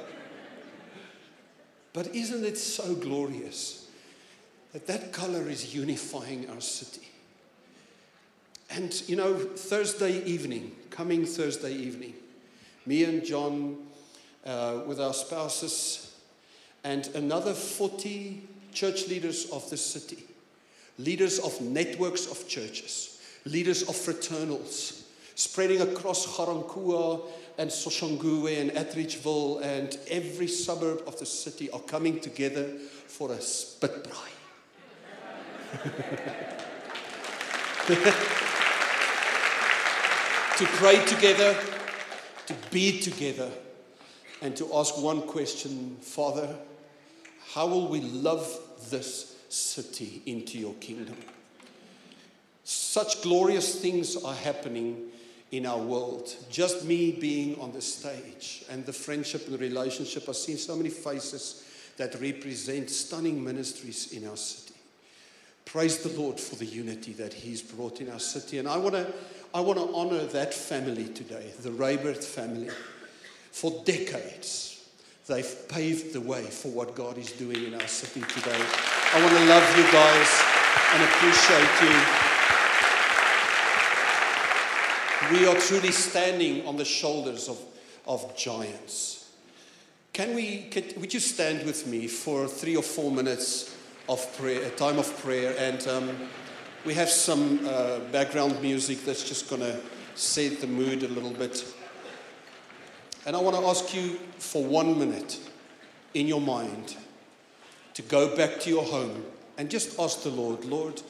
But 1.92 2.14
isn't 2.14 2.45
it 2.45 2.59
so 2.59 2.95
glorious 2.95 3.88
that 4.73 4.87
that 4.87 5.12
color 5.12 5.49
is 5.49 5.75
unifying 5.75 6.49
our 6.51 6.61
city? 6.61 7.09
And 8.69 8.92
you 9.09 9.16
know, 9.16 9.38
Thursday 9.38 10.23
evening, 10.25 10.73
coming 10.90 11.25
Thursday 11.25 11.73
evening, 11.73 12.14
me 12.85 13.05
and 13.05 13.25
John, 13.25 13.79
uh, 14.45 14.81
with 14.87 15.01
our 15.01 15.14
spouses, 15.14 16.14
and 16.85 17.07
another 17.14 17.55
40 17.55 18.42
church 18.73 19.09
leaders 19.09 19.51
of 19.51 19.69
the 19.71 19.77
city, 19.77 20.25
leaders 20.99 21.38
of 21.38 21.61
networks 21.61 22.31
of 22.31 22.47
churches, 22.47 23.16
leaders 23.47 23.83
of 23.83 23.95
fraternals, 23.95 25.05
spreading 25.37 25.81
across 25.81 26.37
Ga-Rankuwa 26.37 27.23
and 27.59 27.71
Soshanguve 27.71 28.61
and 28.61 28.71
Atteridgeville 28.73 29.63
and 29.63 29.97
every 30.11 30.49
suburb 30.49 31.03
of 31.07 31.19
the 31.19 31.27
city 31.27 31.71
are 31.71 31.81
coming 31.81 32.21
together 32.21 32.65
for 33.07 33.33
a 33.33 33.37
spitbraai. 33.37 34.33
to 40.57 40.65
pray 40.79 41.05
together, 41.05 41.57
to 42.47 42.55
be 42.71 43.01
together, 43.01 43.51
and 44.43 44.57
to 44.57 44.75
ask 44.75 45.01
one 45.01 45.23
question 45.23 45.97
Father, 46.01 46.57
how 47.55 47.67
will 47.67 47.89
we 47.89 48.01
love 48.01 48.59
this 48.91 49.37
city 49.49 50.23
into 50.27 50.59
your 50.59 50.75
kingdom? 50.75 51.17
Such 52.97 53.21
glorious 53.21 53.75
things 53.75 54.17
are 54.17 54.33
happening 54.33 55.09
in 55.51 55.67
our 55.67 55.77
world. 55.77 56.35
Just 56.49 56.87
me 56.87 57.13
being 57.13 57.61
on 57.61 57.73
the 57.73 57.83
stage 57.83 58.65
and 58.71 58.87
the 58.87 58.93
friendship 58.95 59.47
and 59.49 59.61
relationship. 59.61 60.27
I've 60.27 60.37
seen 60.37 60.57
so 60.57 60.75
many 60.75 60.89
faces 60.89 61.63
that 61.99 62.19
represent 62.23 62.89
stunning 62.89 63.45
ministries 63.45 64.15
in 64.15 64.27
our 64.27 64.39
city. 64.39 64.81
Praise 65.67 65.99
the 65.99 66.19
Lord 66.19 66.41
for 66.41 66.57
the 66.57 66.65
unity 66.65 67.13
that 67.13 67.35
He's 67.35 67.61
brought 67.61 68.01
in 68.01 68.09
our 68.09 68.19
city. 68.19 68.57
And 68.57 68.67
I 68.67 68.79
want 68.79 68.95
to 68.95 69.13
I 69.53 69.61
want 69.61 69.79
to 69.79 69.95
honor 69.95 70.25
that 70.29 70.55
family 70.55 71.09
today, 71.09 71.53
the 71.61 71.69
Rayberth 71.69 72.25
family. 72.25 72.71
For 73.53 73.83
decades, 73.85 74.89
they've 75.27 75.69
paved 75.69 76.15
the 76.15 76.23
way 76.23 76.45
for 76.45 76.69
what 76.69 76.95
God 76.95 77.19
is 77.19 77.33
doing 77.33 77.63
in 77.63 77.75
our 77.75 77.89
city 77.89 78.23
today. 78.23 78.65
I 79.13 79.21
want 79.21 79.37
to 79.37 79.45
love 79.45 79.77
you 79.77 79.85
guys 79.93 80.43
and 80.95 81.03
appreciate 81.03 81.91
you. 82.23 82.26
We 85.33 85.49
are 85.49 85.57
truly 85.57 85.91
standing 85.91 86.65
on 86.67 86.77
the 86.77 86.85
shoulders 86.85 87.49
of, 87.49 87.59
of 88.07 88.37
giants. 88.37 89.29
Can 90.12 90.35
we, 90.35 90.62
can, 90.71 90.85
would 91.01 91.12
you 91.12 91.19
stand 91.19 91.67
with 91.67 91.85
me 91.87 92.07
for 92.07 92.47
three 92.47 92.77
or 92.77 92.83
four 92.83 93.11
minutes 93.11 93.77
of 94.09 94.37
prayer, 94.39 94.62
a 94.62 94.71
time 94.71 94.99
of 94.99 95.19
prayer? 95.19 95.57
And 95.59 95.85
um, 95.89 96.29
we 96.85 96.95
have 96.95 97.09
some 97.09 97.67
uh, 97.67 97.99
background 98.12 98.62
music 98.62 99.05
that's 99.05 99.29
just 99.29 99.51
going 99.51 99.62
to 99.62 99.81
set 100.15 100.61
the 100.61 100.69
mood 100.69 101.03
a 101.03 101.09
little 101.09 101.33
bit. 101.33 101.75
And 103.27 103.35
I 103.35 103.41
want 103.41 103.57
to 103.57 103.67
ask 103.67 103.93
you 103.95 104.21
for 104.39 104.62
one 104.62 104.97
minute 104.97 105.41
in 106.15 106.29
your 106.29 106.41
mind 106.41 106.95
to 107.95 108.03
go 108.03 108.37
back 108.37 108.61
to 108.61 108.71
your 108.71 108.85
home 108.85 109.25
and 109.59 109.69
just 109.69 109.99
ask 109.99 110.23
the 110.23 110.31
Lord, 110.31 110.65
Lord, 110.65 111.03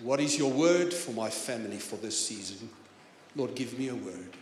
what 0.00 0.20
is 0.20 0.36
your 0.36 0.50
word 0.50 0.92
for 0.92 1.12
my 1.12 1.30
family 1.30 1.78
for 1.78 1.96
this 1.96 2.26
season? 2.26 2.68
Lord, 3.36 3.54
give 3.54 3.78
me 3.78 3.88
a 3.88 3.94
word. 3.94 4.36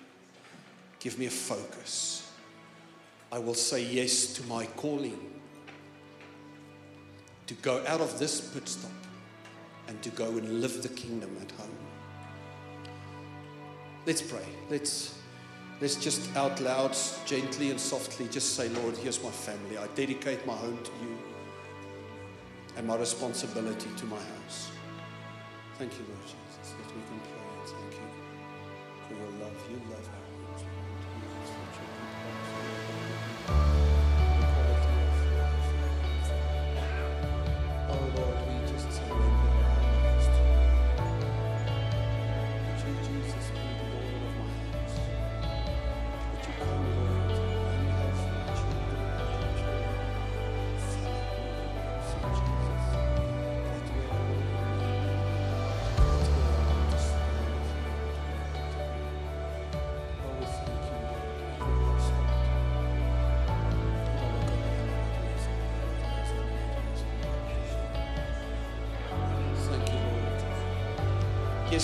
Give 1.00 1.18
me 1.18 1.26
a 1.26 1.30
focus. 1.30 2.30
I 3.30 3.38
will 3.38 3.54
say 3.54 3.84
yes 3.84 4.34
to 4.34 4.42
my 4.44 4.66
calling 4.66 5.18
to 7.46 7.54
go 7.54 7.82
out 7.86 8.00
of 8.00 8.18
this 8.18 8.40
pit 8.40 8.68
stop 8.68 8.90
and 9.88 10.02
to 10.02 10.10
go 10.10 10.28
and 10.28 10.60
live 10.60 10.82
the 10.82 10.88
kingdom 10.88 11.36
at 11.40 11.50
home. 11.52 11.70
Let's 14.06 14.22
pray. 14.22 14.44
Let's, 14.70 15.18
let's 15.80 15.96
just 15.96 16.34
out 16.36 16.60
loud, 16.60 16.96
gently 17.24 17.70
and 17.70 17.80
softly 17.80 18.28
just 18.28 18.54
say, 18.54 18.68
Lord, 18.68 18.96
here's 18.96 19.22
my 19.22 19.30
family. 19.30 19.78
I 19.78 19.86
dedicate 19.88 20.46
my 20.46 20.54
home 20.54 20.78
to 20.82 20.90
you 21.02 21.18
and 22.76 22.86
my 22.86 22.96
responsibility 22.96 23.88
to 23.96 24.06
my 24.06 24.16
house. 24.16 24.70
Thank 25.78 25.92
you, 25.94 26.04
Lord 26.08 26.22
Jesus, 26.22 26.74
that 26.78 26.86
we 26.94 27.02
can 27.02 27.20
pray. 27.26 27.42
Thank 27.66 27.94
you 27.94 28.08
for 29.08 29.14
your 29.14 29.32
love. 29.40 29.56
You 29.70 29.78
love 29.90 30.08
our 30.08 30.21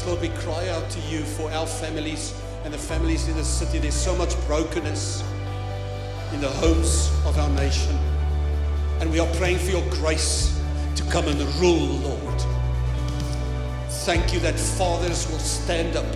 Lord, 0.06 0.20
we 0.20 0.28
cry 0.28 0.68
out 0.68 0.88
to 0.90 1.00
you 1.00 1.20
for 1.20 1.50
our 1.50 1.66
families 1.66 2.34
and 2.64 2.72
the 2.72 2.78
families 2.78 3.28
in 3.28 3.36
the 3.36 3.44
city. 3.44 3.78
There's 3.78 3.94
so 3.94 4.14
much 4.16 4.34
brokenness 4.46 5.22
in 6.32 6.40
the 6.40 6.48
homes 6.48 7.10
of 7.24 7.38
our 7.38 7.48
nation. 7.50 7.96
And 9.00 9.10
we 9.10 9.18
are 9.18 9.26
praying 9.34 9.58
for 9.58 9.70
your 9.70 9.88
grace 9.90 10.60
to 10.96 11.02
come 11.04 11.26
and 11.28 11.40
rule, 11.56 11.98
Lord. 12.08 12.42
Thank 14.04 14.32
you 14.32 14.40
that 14.40 14.58
fathers 14.58 15.30
will 15.30 15.38
stand 15.38 15.96
up 15.96 16.06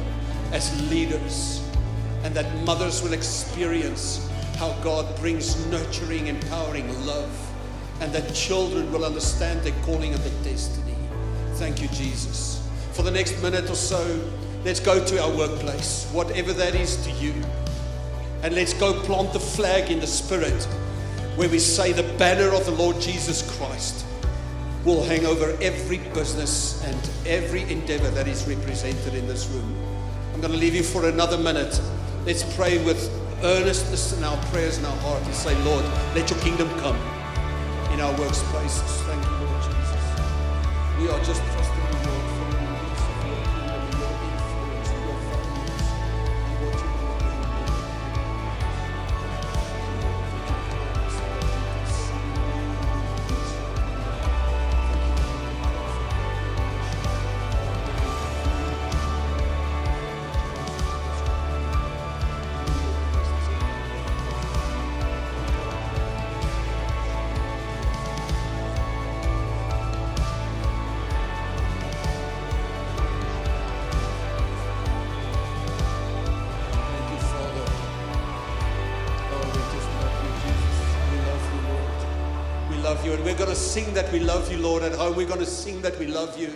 as 0.53 0.91
leaders 0.91 1.63
and 2.25 2.35
that 2.35 2.55
mothers 2.65 3.03
will 3.03 3.13
experience 3.13 4.29
how 4.57 4.73
God 4.83 5.17
brings 5.19 5.67
nurturing, 5.67 6.29
empowering 6.29 6.89
love, 7.07 7.31
and 8.01 8.13
that 8.13 8.35
children 8.35 8.93
will 8.93 9.05
understand 9.05 9.63
their 9.63 9.75
calling 9.83 10.15
and 10.15 10.23
their 10.23 10.43
destiny. 10.45 10.97
Thank 11.55 11.81
you, 11.83 11.89
Jesus. 11.89 12.62
For 12.93 13.03
the 13.03 13.11
next 13.11 13.43
minute 13.43 13.71
or 13.71 13.75
so, 13.75 14.31
let's 14.65 14.81
go 14.81 15.05
to 15.05 15.23
our 15.23 15.31
workplace, 15.37 16.09
whatever 16.13 16.53
that 16.53 16.75
is 16.75 16.97
to 17.05 17.11
you, 17.13 17.35
and 18.43 18.55
let's 18.55 18.75
go 18.75 18.93
plant 19.03 19.33
the 19.33 19.41
flag 19.41 19.91
in 19.91 20.01
the 20.01 20.07
spirit 20.07 20.63
where 21.37 21.49
we 21.49 21.59
say 21.59 21.93
the 21.93 22.03
banner 22.19 22.55
of 22.55 22.65
the 22.67 22.73
Lord 22.73 23.01
Jesus 23.01 23.57
Christ 23.57 24.05
will 24.85 25.03
hang 25.05 25.25
over 25.25 25.57
every 25.63 25.99
business 26.13 26.85
and 26.85 27.11
every 27.27 27.63
endeavor 27.73 28.11
that 28.11 28.29
is 28.29 28.47
represented 28.47 29.15
in 29.15 29.27
this 29.27 29.47
room. 29.49 29.75
I'm 30.35 30.41
going 30.41 30.53
to 30.53 30.59
leave 30.59 30.75
you 30.75 30.83
for 30.83 31.09
another 31.09 31.39
minute. 31.39 31.81
Let's 32.27 32.43
pray 32.57 32.85
with 32.85 33.11
earnestness 33.43 34.17
in 34.17 34.25
our 34.25 34.37
prayers 34.47 34.77
and 34.77 34.87
our 34.87 34.97
heart 34.99 35.23
and 35.23 35.35
say, 35.35 35.55
Lord, 35.63 35.85
let 36.15 36.29
your 36.29 36.39
kingdom 36.41 36.69
come 36.81 36.97
in 37.93 38.01
our 38.01 38.13
workspaces. 38.15 39.03
Thank 39.07 39.25
you, 39.25 39.47
Lord 39.47 39.63
Jesus. 39.63 41.01
We 41.01 41.09
are 41.09 41.25
just 41.25 41.43
trusting 41.53 41.82
you. 83.05 83.13
And 83.13 83.25
we're 83.25 83.37
going 83.37 83.51
to 83.51 83.57
sing 83.57 83.93
that 83.95 84.13
we 84.13 84.21
love 84.21 84.51
you, 84.51 84.59
Lord. 84.59 84.83
At 84.83 84.93
home, 84.93 85.13
oh, 85.15 85.17
we're 85.17 85.27
going 85.27 85.41
to 85.41 85.47
sing 85.47 85.83
that 85.83 85.99
we 85.99 86.07
love 86.07 86.39
you. 86.39 86.53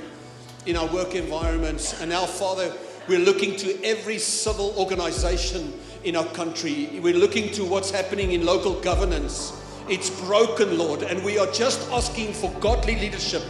in 0.67 0.77
our 0.77 0.93
work 0.93 1.15
environments. 1.15 2.01
And 2.01 2.11
now, 2.11 2.27
Father, 2.27 2.73
we're 3.09 3.21
looking 3.21 3.57
to 3.57 3.83
every 3.85 4.19
civil 4.19 4.75
organization 4.77 5.73
in 6.03 6.17
our 6.17 6.27
country. 6.27 6.99
We're 7.01 7.17
looking 7.17 7.53
to 7.53 7.65
what's 7.65 7.91
happening 7.91 8.33
in 8.33 8.45
local 8.45 8.81
governance. 8.81 9.53
It's 9.89 10.11
broken, 10.27 10.77
Lord, 10.77 11.03
and 11.03 11.25
we 11.25 11.39
are 11.39 11.47
just 11.53 11.89
asking 11.93 12.33
for 12.33 12.51
godly 12.59 12.97
leadership 12.97 13.43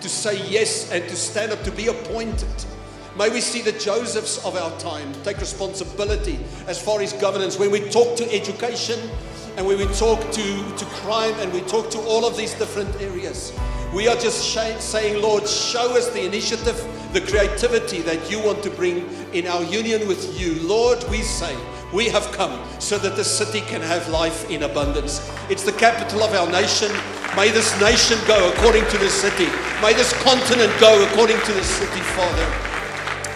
to 0.00 0.08
say 0.08 0.42
yes 0.48 0.90
and 0.90 1.04
to 1.04 1.16
stand 1.16 1.52
up, 1.52 1.62
to 1.64 1.70
be 1.70 1.88
appointed. 1.88 2.48
May 3.18 3.28
we 3.28 3.40
see 3.40 3.60
the 3.60 3.72
Josephs 3.72 4.44
of 4.44 4.56
our 4.56 4.78
time 4.78 5.12
take 5.24 5.38
responsibility 5.38 6.38
as 6.66 6.80
far 6.80 7.02
as 7.02 7.12
governance. 7.14 7.58
When 7.58 7.70
we 7.70 7.80
talk 7.90 8.16
to 8.16 8.34
education 8.34 8.98
and 9.56 9.66
when 9.66 9.78
we 9.78 9.86
talk 9.94 10.20
to, 10.32 10.76
to 10.76 10.84
crime 10.86 11.34
and 11.38 11.50
we 11.52 11.60
talk 11.62 11.90
to 11.90 11.98
all 12.00 12.26
of 12.26 12.36
these 12.36 12.52
different 12.54 12.94
areas, 13.00 13.58
we 13.94 14.06
are 14.06 14.16
just 14.16 14.44
sh- 14.46 14.78
saying, 14.78 15.22
Lord, 15.22 15.48
show 15.48 15.96
us 15.96 16.10
the 16.10 16.26
initiative, 16.26 16.76
the 17.14 17.22
creativity 17.22 18.02
that 18.02 18.30
you 18.30 18.38
want 18.38 18.62
to 18.64 18.70
bring 18.70 19.08
in 19.32 19.46
our 19.46 19.62
union 19.62 20.06
with 20.06 20.38
you. 20.38 20.60
Lord, 20.68 21.02
we 21.08 21.22
say, 21.22 21.56
we 21.94 22.06
have 22.08 22.30
come 22.32 22.60
so 22.78 22.98
that 22.98 23.16
the 23.16 23.24
city 23.24 23.62
can 23.62 23.80
have 23.80 24.06
life 24.08 24.50
in 24.50 24.64
abundance. 24.64 25.26
It's 25.48 25.62
the 25.62 25.72
capital 25.72 26.22
of 26.22 26.34
our 26.34 26.50
nation. 26.50 26.92
May 27.34 27.50
this 27.50 27.72
nation 27.80 28.18
go 28.26 28.52
according 28.52 28.84
to 28.88 28.98
the 28.98 29.08
city. 29.08 29.46
May 29.80 29.94
this 29.94 30.12
continent 30.22 30.72
go 30.78 31.06
according 31.08 31.40
to 31.40 31.52
the 31.52 31.64
city, 31.64 32.00
Father. 32.00 32.44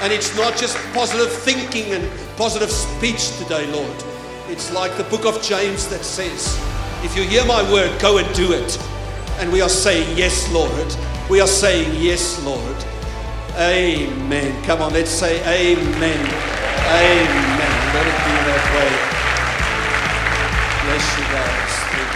And 0.03 0.13
it's 0.13 0.37
not 0.37 0.57
just 0.57 0.77
positive 0.93 1.33
thinking 1.33 1.93
and 1.93 2.11
positive 2.37 2.71
speech 2.71 3.37
today, 3.39 3.67
Lord. 3.73 4.10
It's 4.51 4.73
like 4.73 4.97
the 4.97 5.05
book 5.05 5.25
of 5.27 5.41
James 5.41 5.87
that 5.91 6.03
says, 6.03 6.59
if 7.05 7.17
you 7.17 7.23
hear 7.23 7.45
my 7.47 7.63
word, 7.73 8.01
go 8.01 8.19
and 8.19 8.35
do 8.35 8.53
it. 8.53 8.79
And 9.39 9.53
we 9.53 9.61
are 9.61 9.69
saying, 9.69 10.19
Yes, 10.19 10.53
Lord. 10.53 10.97
We 11.31 11.41
are 11.41 11.47
saying, 11.47 11.95
Yes, 12.03 12.45
Lord. 12.45 12.77
Amen. 13.57 14.61
Come 14.65 14.83
on, 14.83 14.93
let's 14.93 15.13
say, 15.13 15.39
Amen. 15.43 15.87
Amen. 15.87 17.71
Let 17.95 18.07
it 18.07 18.19
be 18.27 18.35
that 18.51 18.65
way. 18.75 18.91
Bless 20.85 21.07
you 21.17 21.25
guys. 21.31 21.73
Thank 21.95 22.11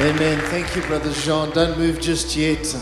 you 0.00 0.10
Amen. 0.10 0.38
Thank 0.50 0.74
you, 0.74 0.82
Brother 0.82 1.12
Jean. 1.12 1.50
Don't 1.52 1.78
move 1.78 2.00
just 2.00 2.34
yet. 2.34 2.76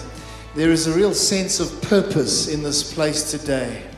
There 0.54 0.70
is 0.70 0.86
a 0.86 0.92
real 0.96 1.12
sense 1.12 1.60
of 1.60 1.82
purpose 1.82 2.48
in 2.48 2.62
this 2.62 2.94
place 2.94 3.30
today. 3.30 3.91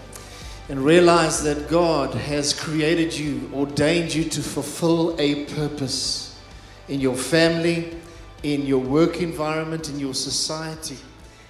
And 0.68 0.82
realize 0.82 1.42
that 1.42 1.68
God 1.68 2.14
has 2.14 2.58
created 2.58 3.12
you, 3.12 3.50
ordained 3.52 4.14
you 4.14 4.24
to 4.24 4.42
fulfill 4.42 5.14
a 5.20 5.44
purpose 5.44 6.40
in 6.88 7.00
your 7.00 7.16
family, 7.16 7.94
in 8.42 8.64
your 8.64 8.80
work 8.80 9.20
environment, 9.20 9.90
in 9.90 9.98
your 10.00 10.14
society. 10.14 10.96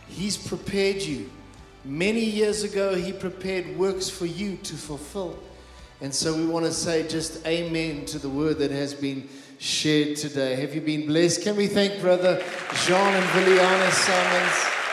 He's 0.09 0.37
prepared 0.37 1.01
you. 1.03 1.31
Many 1.85 2.25
years 2.25 2.65
ago, 2.65 2.95
He 2.95 3.13
prepared 3.13 3.77
works 3.77 4.09
for 4.09 4.27
you 4.27 4.57
to 4.57 4.75
fulfill. 4.75 5.39
And 6.01 6.13
so 6.13 6.35
we 6.35 6.47
want 6.47 6.67
to 6.67 6.73
say 6.73 7.07
just 7.07 7.47
amen 7.47 8.07
to 8.07 8.19
the 8.19 8.29
word 8.29 8.59
that 8.59 8.71
has 8.71 8.95
been 8.95 9.29
shared 9.59 10.17
today. 10.17 10.57
Have 10.57 10.75
you 10.75 10.81
been 10.81 11.07
blessed? 11.07 11.43
Can 11.43 11.57
we 11.57 11.67
thank 11.67 12.01
Brother 12.01 12.43
Jean 12.85 13.15
and 13.15 13.25
Viliana 13.27 13.91
Symons? 13.91 14.84